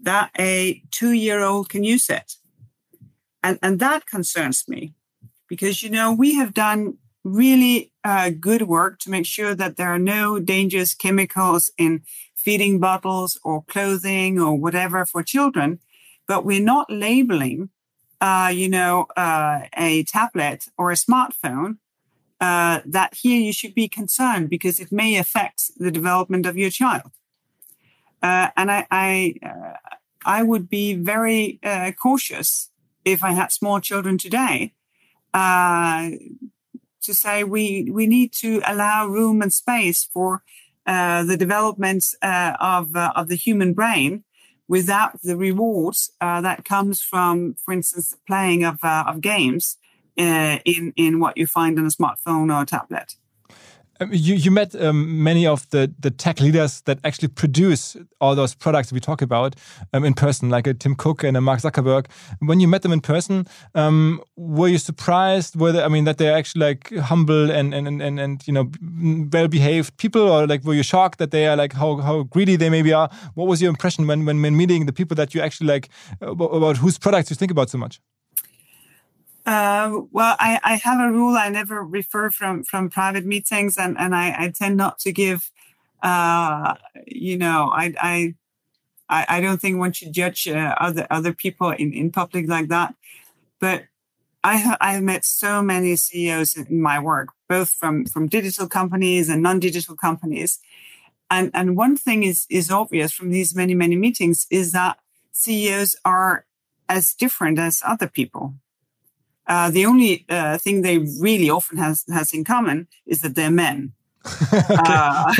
[0.00, 2.34] that a two year old can use it.
[3.42, 4.94] And, and that concerns me
[5.48, 9.88] because, you know, we have done really uh, good work to make sure that there
[9.88, 12.02] are no dangerous chemicals in
[12.36, 15.80] feeding bottles or clothing or whatever for children,
[16.28, 17.70] but we're not labeling,
[18.20, 21.78] uh, you know, uh, a tablet or a smartphone.
[22.40, 26.68] Uh, that here you should be concerned because it may affect the development of your
[26.68, 27.10] child.
[28.22, 29.94] Uh, and I, I, uh,
[30.26, 31.60] I would be very
[32.02, 32.70] cautious
[33.04, 34.74] if I had small children today
[35.34, 36.10] uh,
[37.04, 40.42] to say we we need to allow room and space for
[40.86, 44.24] uh, the development uh, of uh, of the human brain
[44.68, 49.78] without the rewards uh, that comes from, for instance, the playing of uh, of games
[50.18, 53.14] uh, in in what you find on a smartphone or a tablet.
[54.12, 58.54] You, you met um, many of the, the tech leaders that actually produce all those
[58.54, 59.56] products we talk about
[59.92, 62.06] um, in person, like a Tim Cook and a Mark Zuckerberg.
[62.40, 65.56] When you met them in person, um, were you surprised?
[65.56, 68.70] Were they, I mean, that they're actually like humble and and, and, and you know
[69.32, 72.56] well behaved people, or like were you shocked that they are like how, how greedy
[72.56, 73.10] they maybe are?
[73.34, 75.88] What was your impression when, when when meeting the people that you actually like
[76.20, 78.00] about whose products you think about so much?
[79.46, 81.36] Uh, well, I, I have a rule.
[81.36, 85.50] I never refer from from private meetings, and and I, I tend not to give.
[86.02, 86.74] Uh,
[87.06, 88.34] you know, I I
[89.08, 92.94] I don't think one should judge uh, other other people in in public like that.
[93.60, 93.84] But
[94.42, 98.66] I have I have met so many CEOs in my work, both from from digital
[98.66, 100.58] companies and non-digital companies,
[101.30, 104.98] and and one thing is is obvious from these many many meetings is that
[105.32, 106.46] CEOs are
[106.88, 108.54] as different as other people
[109.46, 113.50] uh, the only uh, thing they really often has has in common is that they're
[113.50, 113.92] men.
[114.52, 114.66] okay.
[114.70, 115.34] Uh,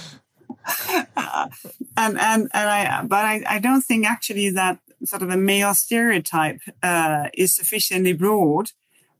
[1.96, 5.74] and and and I, but I, I don't think actually that sort of a male
[5.74, 8.72] stereotype uh, is sufficiently broad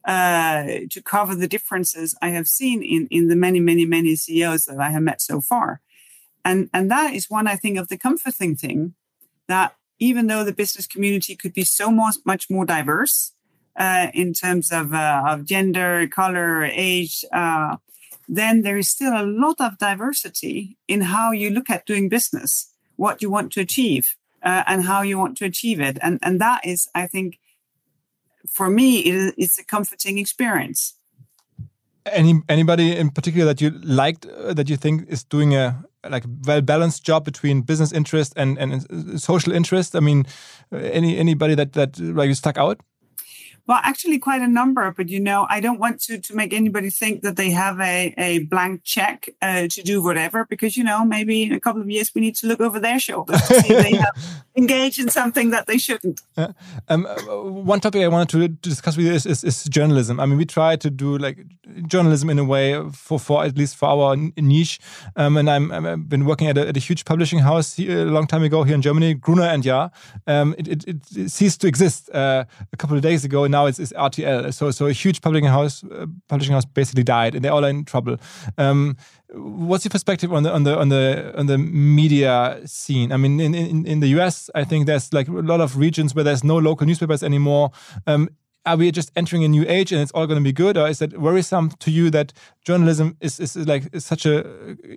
[0.05, 4.65] uh, to cover the differences I have seen in in the many many many CEOs
[4.67, 5.81] that I have met so far,
[6.45, 8.95] and and that is one I think of the comforting thing
[9.49, 13.33] that even though the business community could be so much much more diverse
[13.77, 17.77] uh, in terms of, uh, of gender, color, age, uh,
[18.29, 22.73] then there is still a lot of diversity in how you look at doing business,
[22.97, 25.99] what you want to achieve, uh, and how you want to achieve it.
[26.03, 27.39] And, and that is, I think,
[28.49, 30.95] for me, it, it's a comforting experience.
[32.07, 36.25] Any anybody in particular that you liked uh, that you think is doing a like
[36.47, 39.97] well balanced job between business interest and and social interest?
[39.97, 40.25] I mean,
[40.71, 42.81] any anybody that that like stuck out?
[43.67, 44.93] Well, actually, quite a number.
[44.97, 48.15] But you know, I don't want to to make anybody think that they have a
[48.17, 51.91] a blank check uh, to do whatever, because you know, maybe in a couple of
[51.91, 54.17] years we need to look over their shoulders to see if they have
[54.57, 56.21] engaged in something that they shouldn't.
[56.37, 56.53] Uh,
[56.89, 57.05] um,
[57.65, 60.21] one topic I wanted to, to discuss with you is, is, is, journalism.
[60.21, 61.39] I mean, we try to do like
[61.87, 64.79] journalism in a way for for at least for our niche.
[65.17, 68.11] Um, and I'm I've been working at a, at a huge publishing house here, a
[68.11, 69.91] long time ago here in Germany, Gruner and Jahr.
[70.27, 73.47] Um, it, it, it, ceased to exist uh, a couple of days ago.
[73.57, 74.53] Now it's, it's RTL.
[74.53, 77.85] So so a huge publishing house uh, publishing house basically died, and they're all in
[77.85, 78.17] trouble.
[78.59, 78.97] Um,
[79.69, 83.13] what's your perspective on the on the on the on the media scene?
[83.13, 86.15] I mean, in in, in the US, I think there's like a lot of regions
[86.15, 87.71] where there's no local newspapers anymore.
[88.07, 88.29] Um,
[88.67, 90.89] are we just entering a new age and it's all going to be good, or
[90.89, 92.33] is that worrisome to you that
[92.67, 94.45] journalism is, is like is such a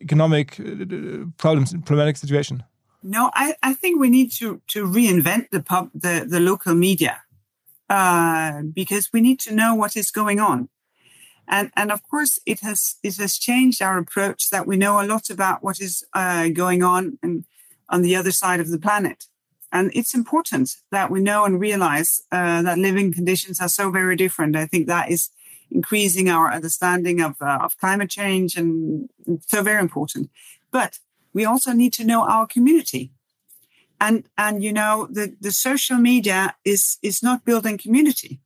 [0.01, 2.63] economic uh, problem problematic situation?
[3.03, 7.21] No, I, I think we need to to reinvent the pub the the local media
[7.89, 10.69] uh, because we need to know what is going on.
[11.47, 15.07] And, and of course, it has it has changed our approach that we know a
[15.07, 17.45] lot about what is uh, going on and
[17.89, 19.25] on the other side of the planet.
[19.71, 24.15] And it's important that we know and realize uh, that living conditions are so very
[24.15, 24.55] different.
[24.55, 25.29] I think that is
[25.71, 29.09] increasing our understanding of, uh, of climate change and
[29.47, 30.29] so very important.
[30.71, 30.99] But
[31.33, 33.11] we also need to know our community.
[33.99, 38.39] And, and, you know, the, the social media is, is not building community.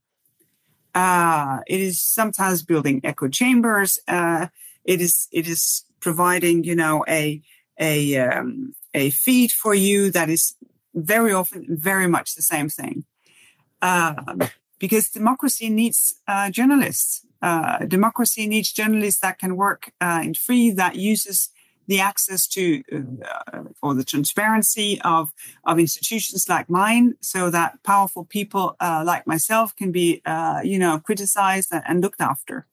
[0.95, 3.99] Uh, it is sometimes building echo chambers.
[4.08, 4.47] Uh,
[4.84, 7.41] it is, it is providing, you know, a,
[7.80, 10.56] a, um, a feed for you that is
[10.93, 13.06] very often very much the same thing.
[13.82, 14.16] Uh,
[14.80, 17.26] because democracy needs uh, journalists.
[17.41, 21.49] Uh, democracy needs journalists that can work uh, in free, that uses
[21.88, 25.32] the access to uh, or the transparency of
[25.64, 30.22] of institutions like mine, so that powerful people uh, like myself can be,
[30.64, 32.68] you know, criticized and looked after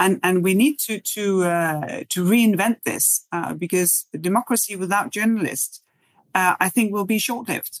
[0.00, 5.82] and and we need to to uh, to reinvent this uh, because democracy without journalists,
[6.34, 7.80] uh, I think, will be short lived.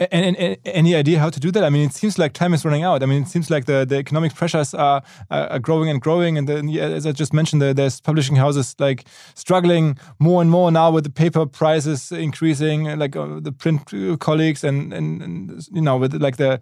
[0.00, 1.62] And, and, any idea how to do that?
[1.62, 3.02] I mean, it seems like time is running out.
[3.02, 6.38] I mean, it seems like the, the economic pressures are, are growing and growing.
[6.38, 10.90] And then, as I just mentioned, there's publishing houses like struggling more and more now
[10.90, 15.98] with the paper prices increasing, like uh, the print colleagues, and, and, and, you know,
[15.98, 16.60] with like the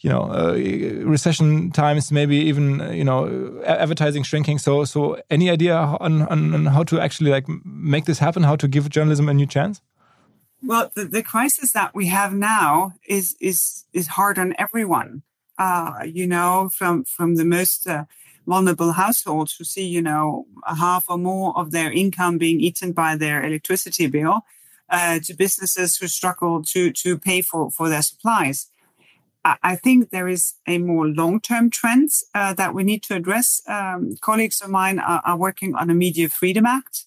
[0.00, 0.52] you know uh,
[1.04, 4.58] recession times, maybe even you know advertising shrinking.
[4.58, 8.44] So, so any idea on, on, on how to actually like make this happen?
[8.44, 9.80] How to give journalism a new chance?
[10.66, 15.22] Well, the, the crisis that we have now is is is hard on everyone.
[15.58, 18.04] Uh, you know, from from the most uh,
[18.48, 23.14] vulnerable households who see, you know, half or more of their income being eaten by
[23.16, 24.40] their electricity bill,
[24.90, 28.66] uh, to businesses who struggle to to pay for for their supplies.
[29.62, 33.62] I, think there is a more long term trend uh, that we need to address.
[33.68, 37.04] Um, colleagues of mine are, are, working on a Media Freedom Act.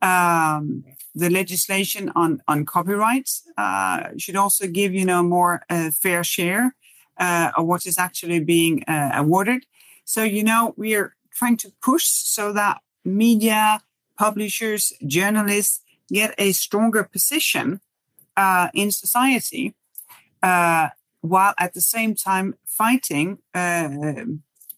[0.00, 0.84] Um,
[1.16, 6.76] the legislation on on copyright uh, should also give you know more uh, fair share
[7.18, 9.64] uh, of what is actually being uh, awarded.
[10.04, 13.80] So you know we are trying to push so that media
[14.18, 15.80] publishers, journalists
[16.12, 17.80] get a stronger position
[18.36, 19.74] uh, in society,
[20.42, 20.88] uh,
[21.22, 23.38] while at the same time fighting.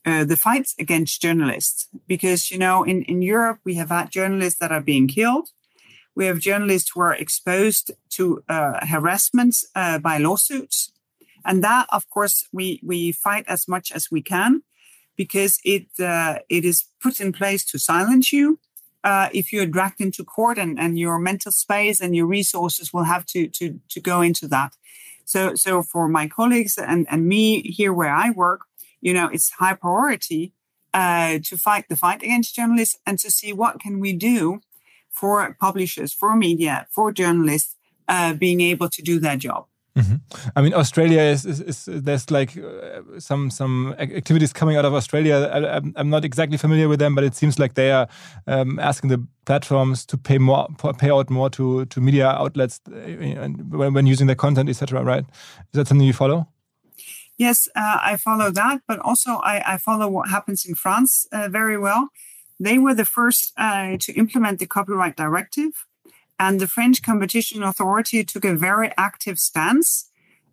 [0.05, 4.73] the fights against journalists, because you know, in, in Europe we have had journalists that
[4.73, 5.51] are being killed,
[6.19, 10.91] we have journalists who are exposed to uh, harassment uh, by lawsuits.
[11.45, 14.65] And that, of course, we, we fight as much as we can
[15.17, 18.59] because it, uh, it is put in place to silence you.
[19.05, 23.05] Uh, if you're dragged into court and, and your mental space and your resources will
[23.05, 24.73] have to, to, to go into that.
[25.25, 28.63] So, so for my colleagues and, and me here where I work,
[29.01, 30.53] you know, it's high priority
[30.93, 34.63] uh, to fight the fight against journalists and to see what can we do
[35.19, 37.75] for publishers, for media, for journalists
[38.09, 39.67] uh, being able to do their job.
[39.97, 40.17] Mm-hmm.
[40.55, 44.95] I mean, Australia is, is, is there's like uh, some some activities coming out of
[44.95, 45.35] Australia.
[45.53, 48.07] I, am not exactly familiar with them, but it seems like they are
[48.47, 52.93] um, asking the platforms to pay more, pay out more to to media outlets uh,
[53.71, 55.03] when, when using their content, etc.
[55.03, 55.25] Right?
[55.73, 56.47] Is that something you follow?
[57.37, 61.49] Yes, uh, I follow that, but also I, I follow what happens in France uh,
[61.49, 62.09] very well.
[62.61, 65.87] They were the first uh, to implement the copyright directive
[66.39, 70.11] and the French competition authority took a very active stance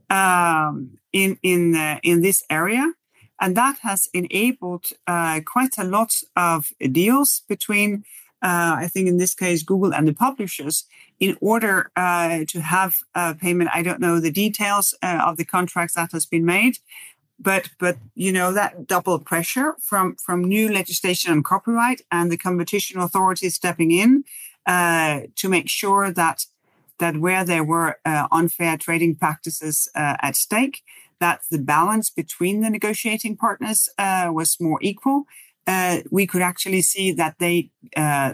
[0.10, 2.94] um, in in uh, in this area,
[3.40, 8.04] and that has enabled uh, quite a lot of deals between,
[8.42, 10.86] uh, I think in this case, Google and the publishers,
[11.20, 12.94] in order uh, to have
[13.40, 13.70] payment.
[13.74, 16.78] I don't know the details uh, of the contracts that has been made,
[17.40, 22.38] but but you know that double pressure from from new legislation on copyright and the
[22.38, 24.24] competition authority stepping in
[24.66, 26.46] uh, to make sure that
[27.00, 30.82] that where there were uh, unfair trading practices uh, at stake,
[31.20, 35.26] that the balance between the negotiating partners uh, was more equal.
[35.68, 37.70] Uh, we could actually see that they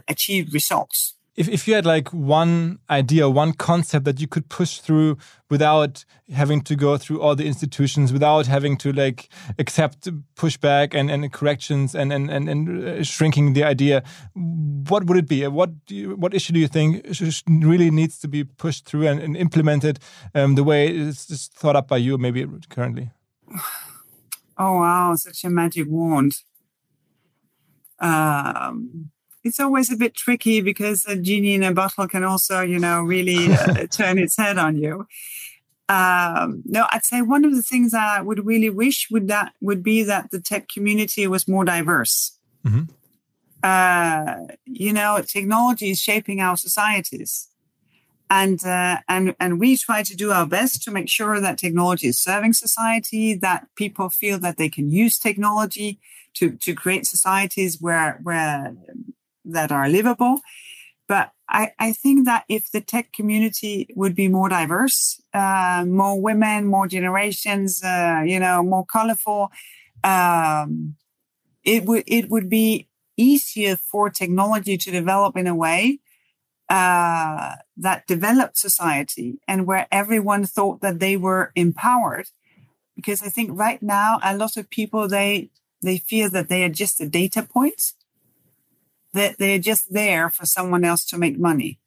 [0.08, 4.80] achieved results if, if you had like one idea, one concept that you could push
[4.80, 5.18] through
[5.50, 6.04] without
[6.34, 11.32] having to go through all the institutions, without having to like accept pushback and, and
[11.32, 14.04] corrections and, and, and, and uh, shrinking the idea,
[14.34, 15.48] what would it be?
[15.48, 17.06] What you, what issue do you think
[17.48, 20.00] really needs to be pushed through and, and implemented
[20.36, 23.12] um, the way it's thought up by you, maybe currently?
[24.58, 26.34] Oh wow, such a magic wand.
[28.00, 29.10] Um,
[29.44, 33.02] it's always a bit tricky because a genie in a bottle can also, you know,
[33.02, 35.08] really uh, turn its head on you.
[35.90, 39.54] Um, no, I'd say one of the things that I would really wish would that
[39.60, 42.38] would be that the tech community was more diverse.
[42.66, 42.84] Mm-hmm.
[43.62, 47.50] Uh, you know, technology is shaping our societies,
[48.30, 52.08] and uh, and and we try to do our best to make sure that technology
[52.08, 56.00] is serving society, that people feel that they can use technology
[56.36, 58.74] to to create societies where where
[59.46, 60.40] that are livable.
[61.08, 66.22] But I, I think that if the tech community would be more diverse, uh, more
[66.22, 69.52] women, more generations, uh, you know, more colorful,
[70.04, 70.96] um,
[71.64, 72.88] it would it would be
[73.18, 76.00] easier for technology to develop in a way
[76.70, 82.28] uh, that developed society and where everyone thought that they were empowered.
[82.96, 85.50] Because I think right now a lot of people they
[85.82, 87.94] they feel that they are just a data point
[89.14, 91.80] that they're just there for someone else to make money.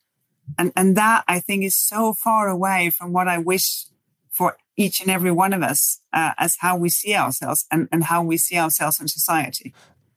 [0.58, 3.86] And, and that I think is so far away from what I wish
[4.30, 8.04] for each and every one of us uh, as how we see ourselves and, and
[8.04, 9.72] how we see ourselves in society.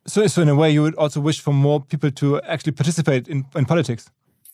[0.06, 3.28] So, so in a way, you would also wish for more people to actually participate
[3.28, 4.10] in, in politics.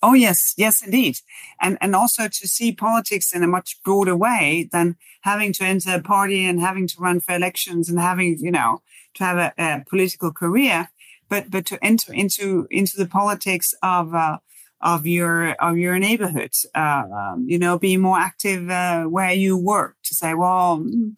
[0.06, 1.20] Oh yes, yes indeed,
[1.62, 5.96] and and also to see politics in a much broader way than having to enter
[5.96, 8.82] a party and having to run for elections and having you know
[9.14, 10.90] to have a, a political career
[11.30, 14.38] but but to enter into into the politics of uh,
[14.84, 16.52] of your of your neighborhood.
[16.76, 19.96] Uh, um, you know, be more active uh, where you work.
[20.04, 21.18] To say, well, mm,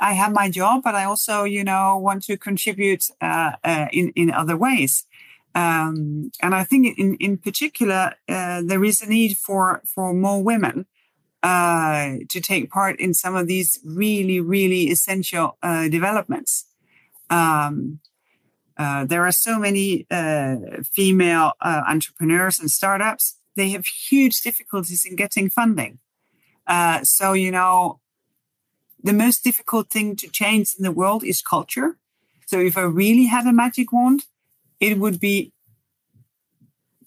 [0.00, 4.10] I have my job, but I also, you know, want to contribute uh, uh, in
[4.16, 5.04] in other ways.
[5.54, 10.42] Um, and I think in in particular uh, there is a need for for more
[10.42, 10.86] women.
[12.32, 15.46] to take part in some of these really, really essential
[15.90, 16.52] developments.
[17.28, 18.00] Um,
[18.76, 23.38] uh, there are so many uh, female uh, entrepreneurs and startups.
[23.56, 26.00] They have huge difficulties in getting funding.
[26.66, 28.00] Uh, so, you know,
[29.02, 31.96] the most difficult thing to change in the world is culture.
[32.46, 34.24] So, if I really had a magic wand,
[34.80, 35.52] it would be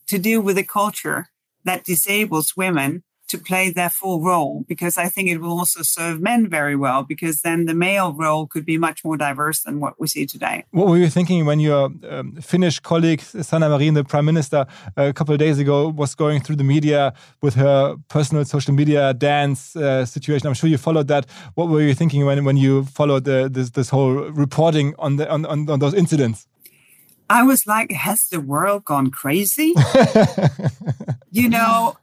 [0.08, 1.30] to deal with a culture
[1.66, 6.22] that disables women to play their full role because I think it will also serve
[6.22, 10.00] men very well because then the male role could be much more diverse than what
[10.00, 10.64] we see today.
[10.72, 14.66] What were you thinking when your um, Finnish colleague Sanna Marin, the prime minister,
[14.96, 19.14] a couple of days ago was going through the media with her personal social media
[19.14, 20.48] dance uh, situation?
[20.48, 21.26] I'm sure you followed that.
[21.56, 25.30] What were you thinking when when you followed the, this this whole reporting on the
[25.30, 26.48] on, on, on those incidents?
[27.30, 29.74] I was like, has the world gone crazy?
[31.32, 31.98] you know,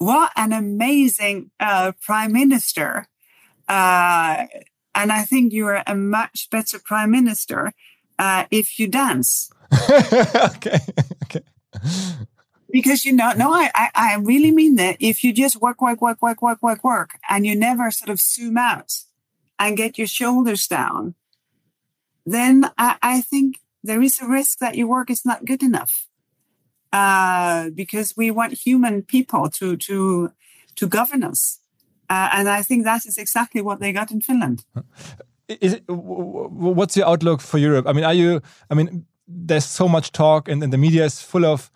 [0.00, 3.06] what an amazing uh, prime minister.
[3.68, 4.46] Uh,
[4.94, 7.72] and I think you are a much better prime minister
[8.18, 9.50] uh, if you dance.
[9.90, 10.80] okay.
[11.24, 11.42] okay.
[12.70, 14.96] Because you know, no, I, I, I really mean that.
[15.00, 18.20] If you just work, work, work, work, work, work, work, and you never sort of
[18.20, 18.92] zoom out
[19.58, 21.14] and get your shoulders down,
[22.24, 26.06] then I, I think there is a risk that your work is not good enough
[26.92, 30.32] uh, because we want human people to to
[30.76, 31.60] to govern us.
[32.08, 34.64] Uh, and I think that is exactly what they got in Finland.
[35.48, 37.88] It, what's your outlook for Europe?
[37.88, 38.40] I mean, are you?
[38.70, 41.70] I mean, there's so much talk, and, and the media is full of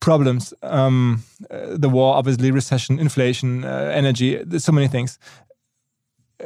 [0.00, 0.54] problems.
[0.62, 4.38] Um, uh, the war, obviously, recession, inflation, uh, energy.
[4.58, 5.18] So many things.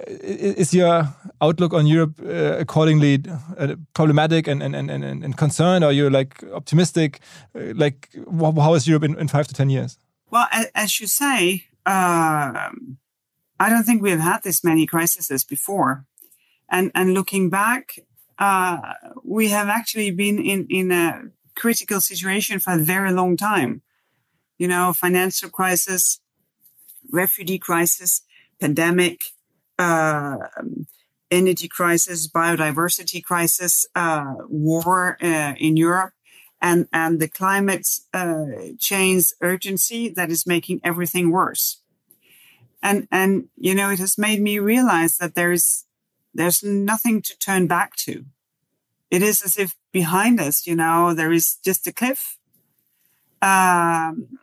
[0.07, 1.09] Is your
[1.41, 3.23] outlook on Europe uh, accordingly
[3.59, 5.85] uh, problematic and, and, and, and, and concerned?
[5.85, 7.21] Are you like optimistic?
[7.55, 9.99] Uh, like, how is Europe in, in five to ten years?
[10.31, 12.99] Well, as you say, um,
[13.59, 16.05] I don't think we've had this many crises before.
[16.69, 17.99] And, and looking back,
[18.39, 18.95] uh,
[19.25, 21.23] we have actually been in, in a
[21.55, 23.83] critical situation for a very long time.
[24.59, 26.21] You know, financial crisis,
[27.11, 28.23] refugee crisis,
[28.61, 29.21] pandemic,
[29.79, 30.37] uh,
[31.31, 36.13] energy crisis, biodiversity crisis, uh, war uh, in Europe
[36.61, 38.47] and and the climate uh,
[38.79, 41.83] change urgency that is making everything worse.
[42.83, 45.87] And and you know it has made me realize that there's
[46.35, 48.25] there's nothing to turn back to.
[49.11, 52.39] It is as if behind us, you know, there is just a cliff.
[53.41, 54.39] Um,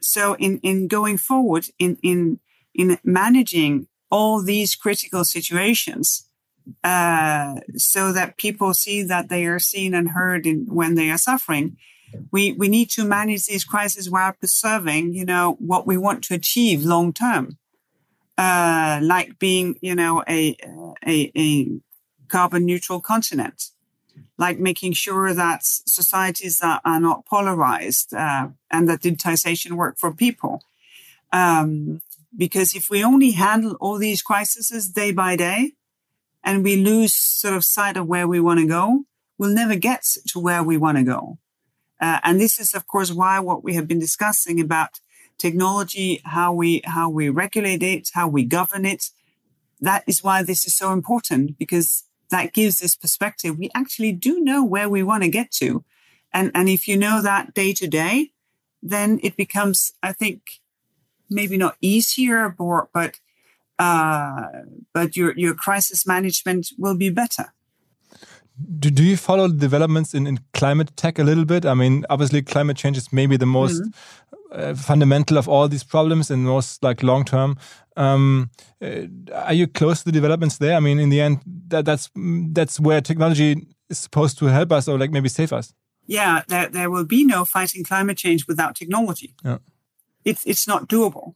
[0.00, 2.40] so in in going forward in in
[2.74, 6.28] in managing all these critical situations
[6.84, 11.18] uh, so that people see that they are seen and heard in, when they are
[11.18, 11.76] suffering.
[12.32, 16.34] We we need to manage these crises while preserving, you know, what we want to
[16.34, 17.56] achieve long term,
[18.36, 20.56] uh, like being, you know, a,
[21.06, 21.68] a a
[22.28, 23.70] carbon neutral continent,
[24.38, 30.12] like making sure that societies are, are not polarized uh, and that digitization work for
[30.12, 30.62] people.
[31.32, 32.02] Um,
[32.36, 35.72] because if we only handle all these crises day by day,
[36.42, 39.04] and we lose sort of sight of where we want to go,
[39.36, 41.38] we'll never get to where we want to go.
[42.00, 45.00] Uh, and this is, of course, why what we have been discussing about
[45.38, 49.06] technology, how we how we regulate it, how we govern it.
[49.80, 53.58] That is why this is so important because that gives this perspective.
[53.58, 55.84] We actually do know where we want to get to,
[56.32, 58.32] and and if you know that day to day,
[58.82, 60.59] then it becomes, I think,
[61.30, 63.20] maybe not easier, but but
[63.78, 64.48] uh,
[64.92, 67.52] but your your crisis management will be better.
[68.78, 71.64] Do, do you follow the developments in, in climate tech a little bit?
[71.64, 74.70] I mean, obviously, climate change is maybe the most mm -hmm.
[74.70, 77.56] uh, fundamental of all these problems and most like long term.
[77.96, 78.50] Um,
[78.82, 80.76] uh, are you close to the developments there?
[80.76, 82.10] I mean, in the end, that, that's
[82.54, 85.74] that's where technology is supposed to help us or like maybe save us.
[86.06, 89.34] Yeah, there, there will be no fighting climate change without technology.
[89.44, 89.58] Yeah.
[90.24, 91.34] It's it's not doable.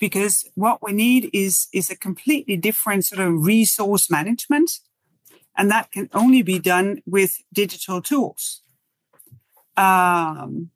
[0.00, 4.80] Because what we need is is a completely different sort of resource management
[5.56, 8.62] and that can only be done with digital tools.
[9.76, 10.70] Um,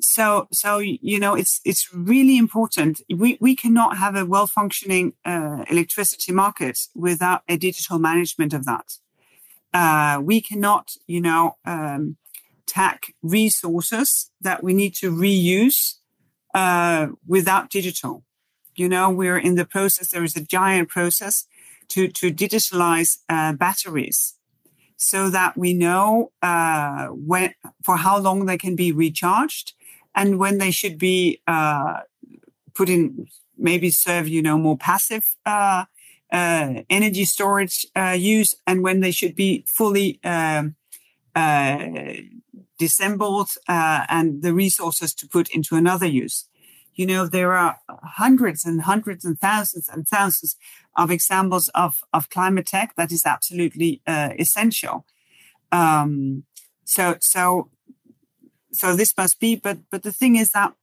[0.00, 3.00] so so you know it's it's really important.
[3.14, 8.64] We we cannot have a well functioning uh, electricity market without a digital management of
[8.64, 8.88] that.
[9.72, 12.16] Uh, we cannot you know um,
[12.70, 15.96] tack resources that we need to reuse
[16.54, 18.24] uh, without digital.
[18.76, 20.10] You know, we're in the process.
[20.10, 21.46] There is a giant process
[21.88, 24.36] to to digitalize uh, batteries,
[24.96, 27.54] so that we know uh, when
[27.84, 29.74] for how long they can be recharged,
[30.14, 32.00] and when they should be uh,
[32.74, 33.26] put in
[33.58, 35.84] maybe serve you know more passive uh,
[36.32, 37.84] uh, energy storage
[38.16, 40.76] use, and when they should be fully um,
[42.78, 46.46] disassembled uh, and the resources to put into another use.
[46.94, 50.56] You know, there are hundreds and hundreds and thousands and thousands
[50.96, 55.06] of examples of, of climate tech that is absolutely uh, essential.
[55.72, 56.44] Um,
[56.84, 57.70] so, so,
[58.72, 60.74] so this must be, but, but the thing is that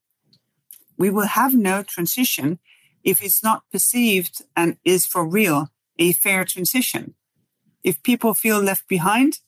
[0.98, 2.60] we will have no transition
[3.04, 5.70] if it's not perceived and is for real
[6.00, 7.16] a fair transition.
[7.84, 9.40] If people feel left behind,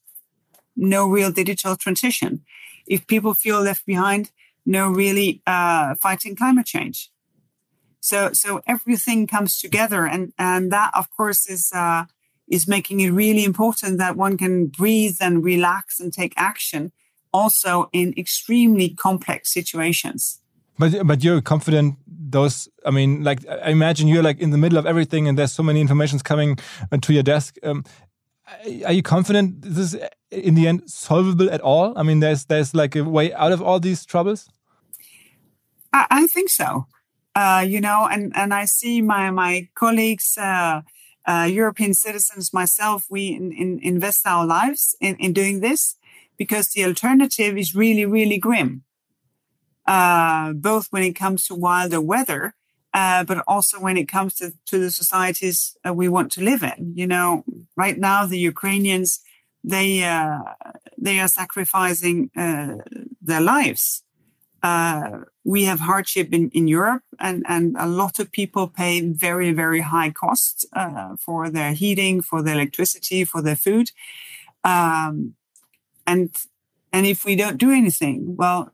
[0.80, 2.42] no real digital transition.
[2.88, 4.32] If people feel left behind,
[4.66, 7.12] no really uh, fighting climate change.
[8.00, 12.06] So so everything comes together, and and that of course is uh,
[12.48, 16.92] is making it really important that one can breathe and relax and take action,
[17.34, 20.40] also in extremely complex situations.
[20.78, 21.96] But but you're confident
[22.32, 25.52] those i mean like i imagine you're like in the middle of everything and there's
[25.52, 26.58] so many informations coming
[27.02, 27.84] to your desk um,
[28.86, 29.98] are you confident this is
[30.32, 31.98] in the end solvable at all?
[31.98, 34.50] I mean, there's there's like a way out of all these troubles.
[35.94, 36.88] I, I think so.
[37.36, 40.82] Uh, you know, and and I see my my colleagues, uh,
[41.26, 45.96] uh, European citizens, myself, we in, in invest our lives in, in doing this
[46.38, 48.84] because the alternative is really really grim.
[49.86, 52.54] Uh, both when it comes to wilder weather
[52.94, 56.64] uh, but also when it comes to, to the societies uh, we want to live
[56.64, 56.94] in.
[56.96, 57.44] You know,
[57.76, 59.20] right now the Ukrainians
[59.64, 60.40] they uh,
[60.98, 62.76] they are sacrificing uh,
[63.22, 64.04] their lives.
[64.62, 69.52] Uh, we have hardship in, in Europe, and, and a lot of people pay very
[69.54, 70.66] very high costs
[71.18, 73.92] for their heating, for their electricity, for their food,
[74.64, 75.36] um,
[76.06, 76.36] and
[76.92, 78.72] and if we don't do anything, well,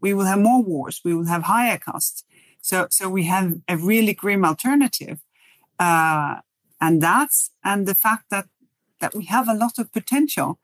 [0.00, 1.00] we will have more wars.
[1.04, 2.24] We will have higher costs.
[2.68, 5.20] So, so we have a really grim alternative.
[5.78, 6.40] Uh,
[6.82, 8.46] and that's, and the fact that,
[9.00, 10.58] that we have a lot of potential.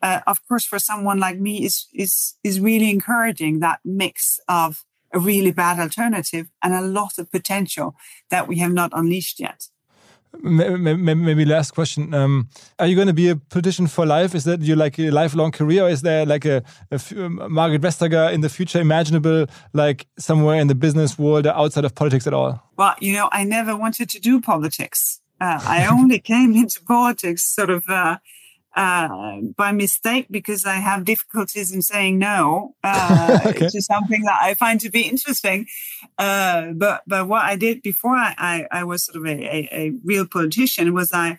[0.00, 4.84] Uh, of course, for someone like me is, is, is really encouraging that mix of
[5.12, 7.96] a really bad alternative and a lot of potential
[8.30, 9.66] that we have not unleashed yet.
[10.40, 12.14] Maybe last question.
[12.14, 12.48] Um,
[12.78, 14.34] are you going to be a politician for life?
[14.34, 17.80] Is that your like a lifelong career, or is there like a, a um, Margrethe
[17.80, 22.26] Vestager in the future imaginable, like somewhere in the business world or outside of politics
[22.26, 22.62] at all?
[22.76, 25.20] Well, you know, I never wanted to do politics.
[25.40, 28.18] Uh, I only came into politics sort of uh,
[28.76, 33.68] uh, by mistake because I have difficulties in saying no uh, okay.
[33.68, 35.66] to something that I find to be interesting.
[36.18, 39.68] Uh, but but what I did before I, I, I was sort of a, a,
[39.72, 41.38] a, real politician was I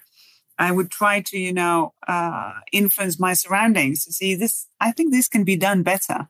[0.57, 4.67] I would try to you know uh, influence my surroundings to see this.
[4.79, 6.29] I think this can be done better.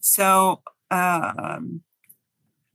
[0.00, 0.62] So.
[0.90, 1.82] Um,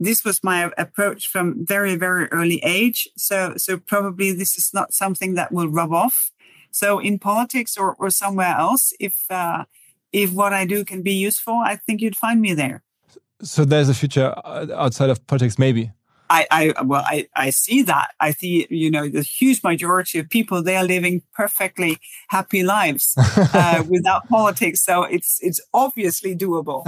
[0.02, 4.94] this was my approach from very very early age so so probably this is not
[4.94, 6.32] something that will rub off
[6.72, 9.66] so in politics or, or somewhere else, if uh,
[10.12, 12.84] if what I do can be useful, I think you'd find me there.
[13.42, 15.92] So there's a future uh, outside of politics, maybe.
[16.30, 18.12] I, I well, I, I see that.
[18.20, 21.98] I see, you know, the huge majority of people they are living perfectly
[22.30, 23.16] happy lives
[23.54, 24.84] uh, without politics.
[24.84, 26.84] So it's it's obviously doable.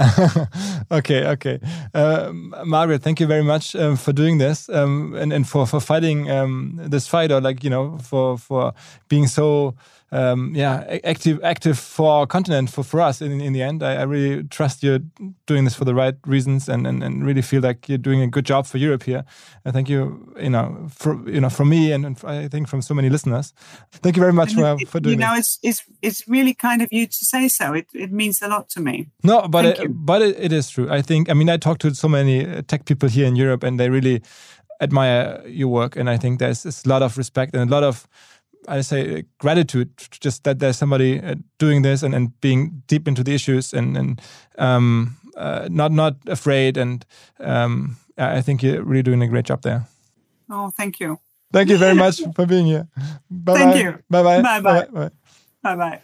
[0.90, 1.60] okay, okay.
[1.92, 2.30] Uh,
[2.64, 6.30] Margrethe, thank you very much um, for doing this um, and and for for fighting
[6.30, 8.72] um, this fight, or like you know, for for
[9.08, 9.74] being so
[10.12, 13.82] um, yeah, active active for our continent for, for us in, in the end.
[13.82, 15.00] I, I, really trust you're
[15.46, 18.26] doing this for the right reasons and, and, and really feel like you're doing a
[18.26, 19.24] good job for Europe here.
[19.64, 22.82] I thank you, you know, for you know, from me and, and I think from
[22.82, 23.54] so many listeners.
[23.90, 25.18] Thank you very much for, for doing.
[25.18, 27.72] You know, it's it's it's really kind of you to say so.
[27.72, 29.08] It it means a lot to me.
[29.22, 30.90] No, but it, but it, it is true.
[30.90, 31.30] I think.
[31.30, 33.88] I mean, I talk to so many uh, tech people here in Europe, and they
[33.88, 34.20] really
[34.82, 37.84] admire your work, and I think there's, there's a lot of respect and a lot
[37.84, 38.06] of
[38.68, 39.90] I say gratitude
[40.20, 43.96] just that there's somebody uh, doing this and, and being deep into the issues and
[43.96, 44.20] and
[44.58, 47.04] um, uh, not not afraid and
[47.40, 49.86] um, I think you're really doing a great job there.
[50.50, 51.18] Oh, thank you.
[51.52, 52.88] Thank you very much for being here.
[53.30, 53.80] Bye thank bye.
[53.80, 53.98] you.
[54.08, 54.42] Bye bye.
[54.42, 54.86] Bye bye.
[54.92, 55.10] Bye
[55.62, 55.76] bye.
[55.76, 56.00] bye.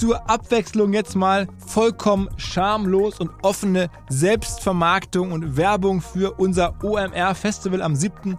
[0.00, 7.82] Zur Abwechslung jetzt mal vollkommen schamlos und offene Selbstvermarktung und Werbung für unser OMR Festival
[7.82, 8.38] am 7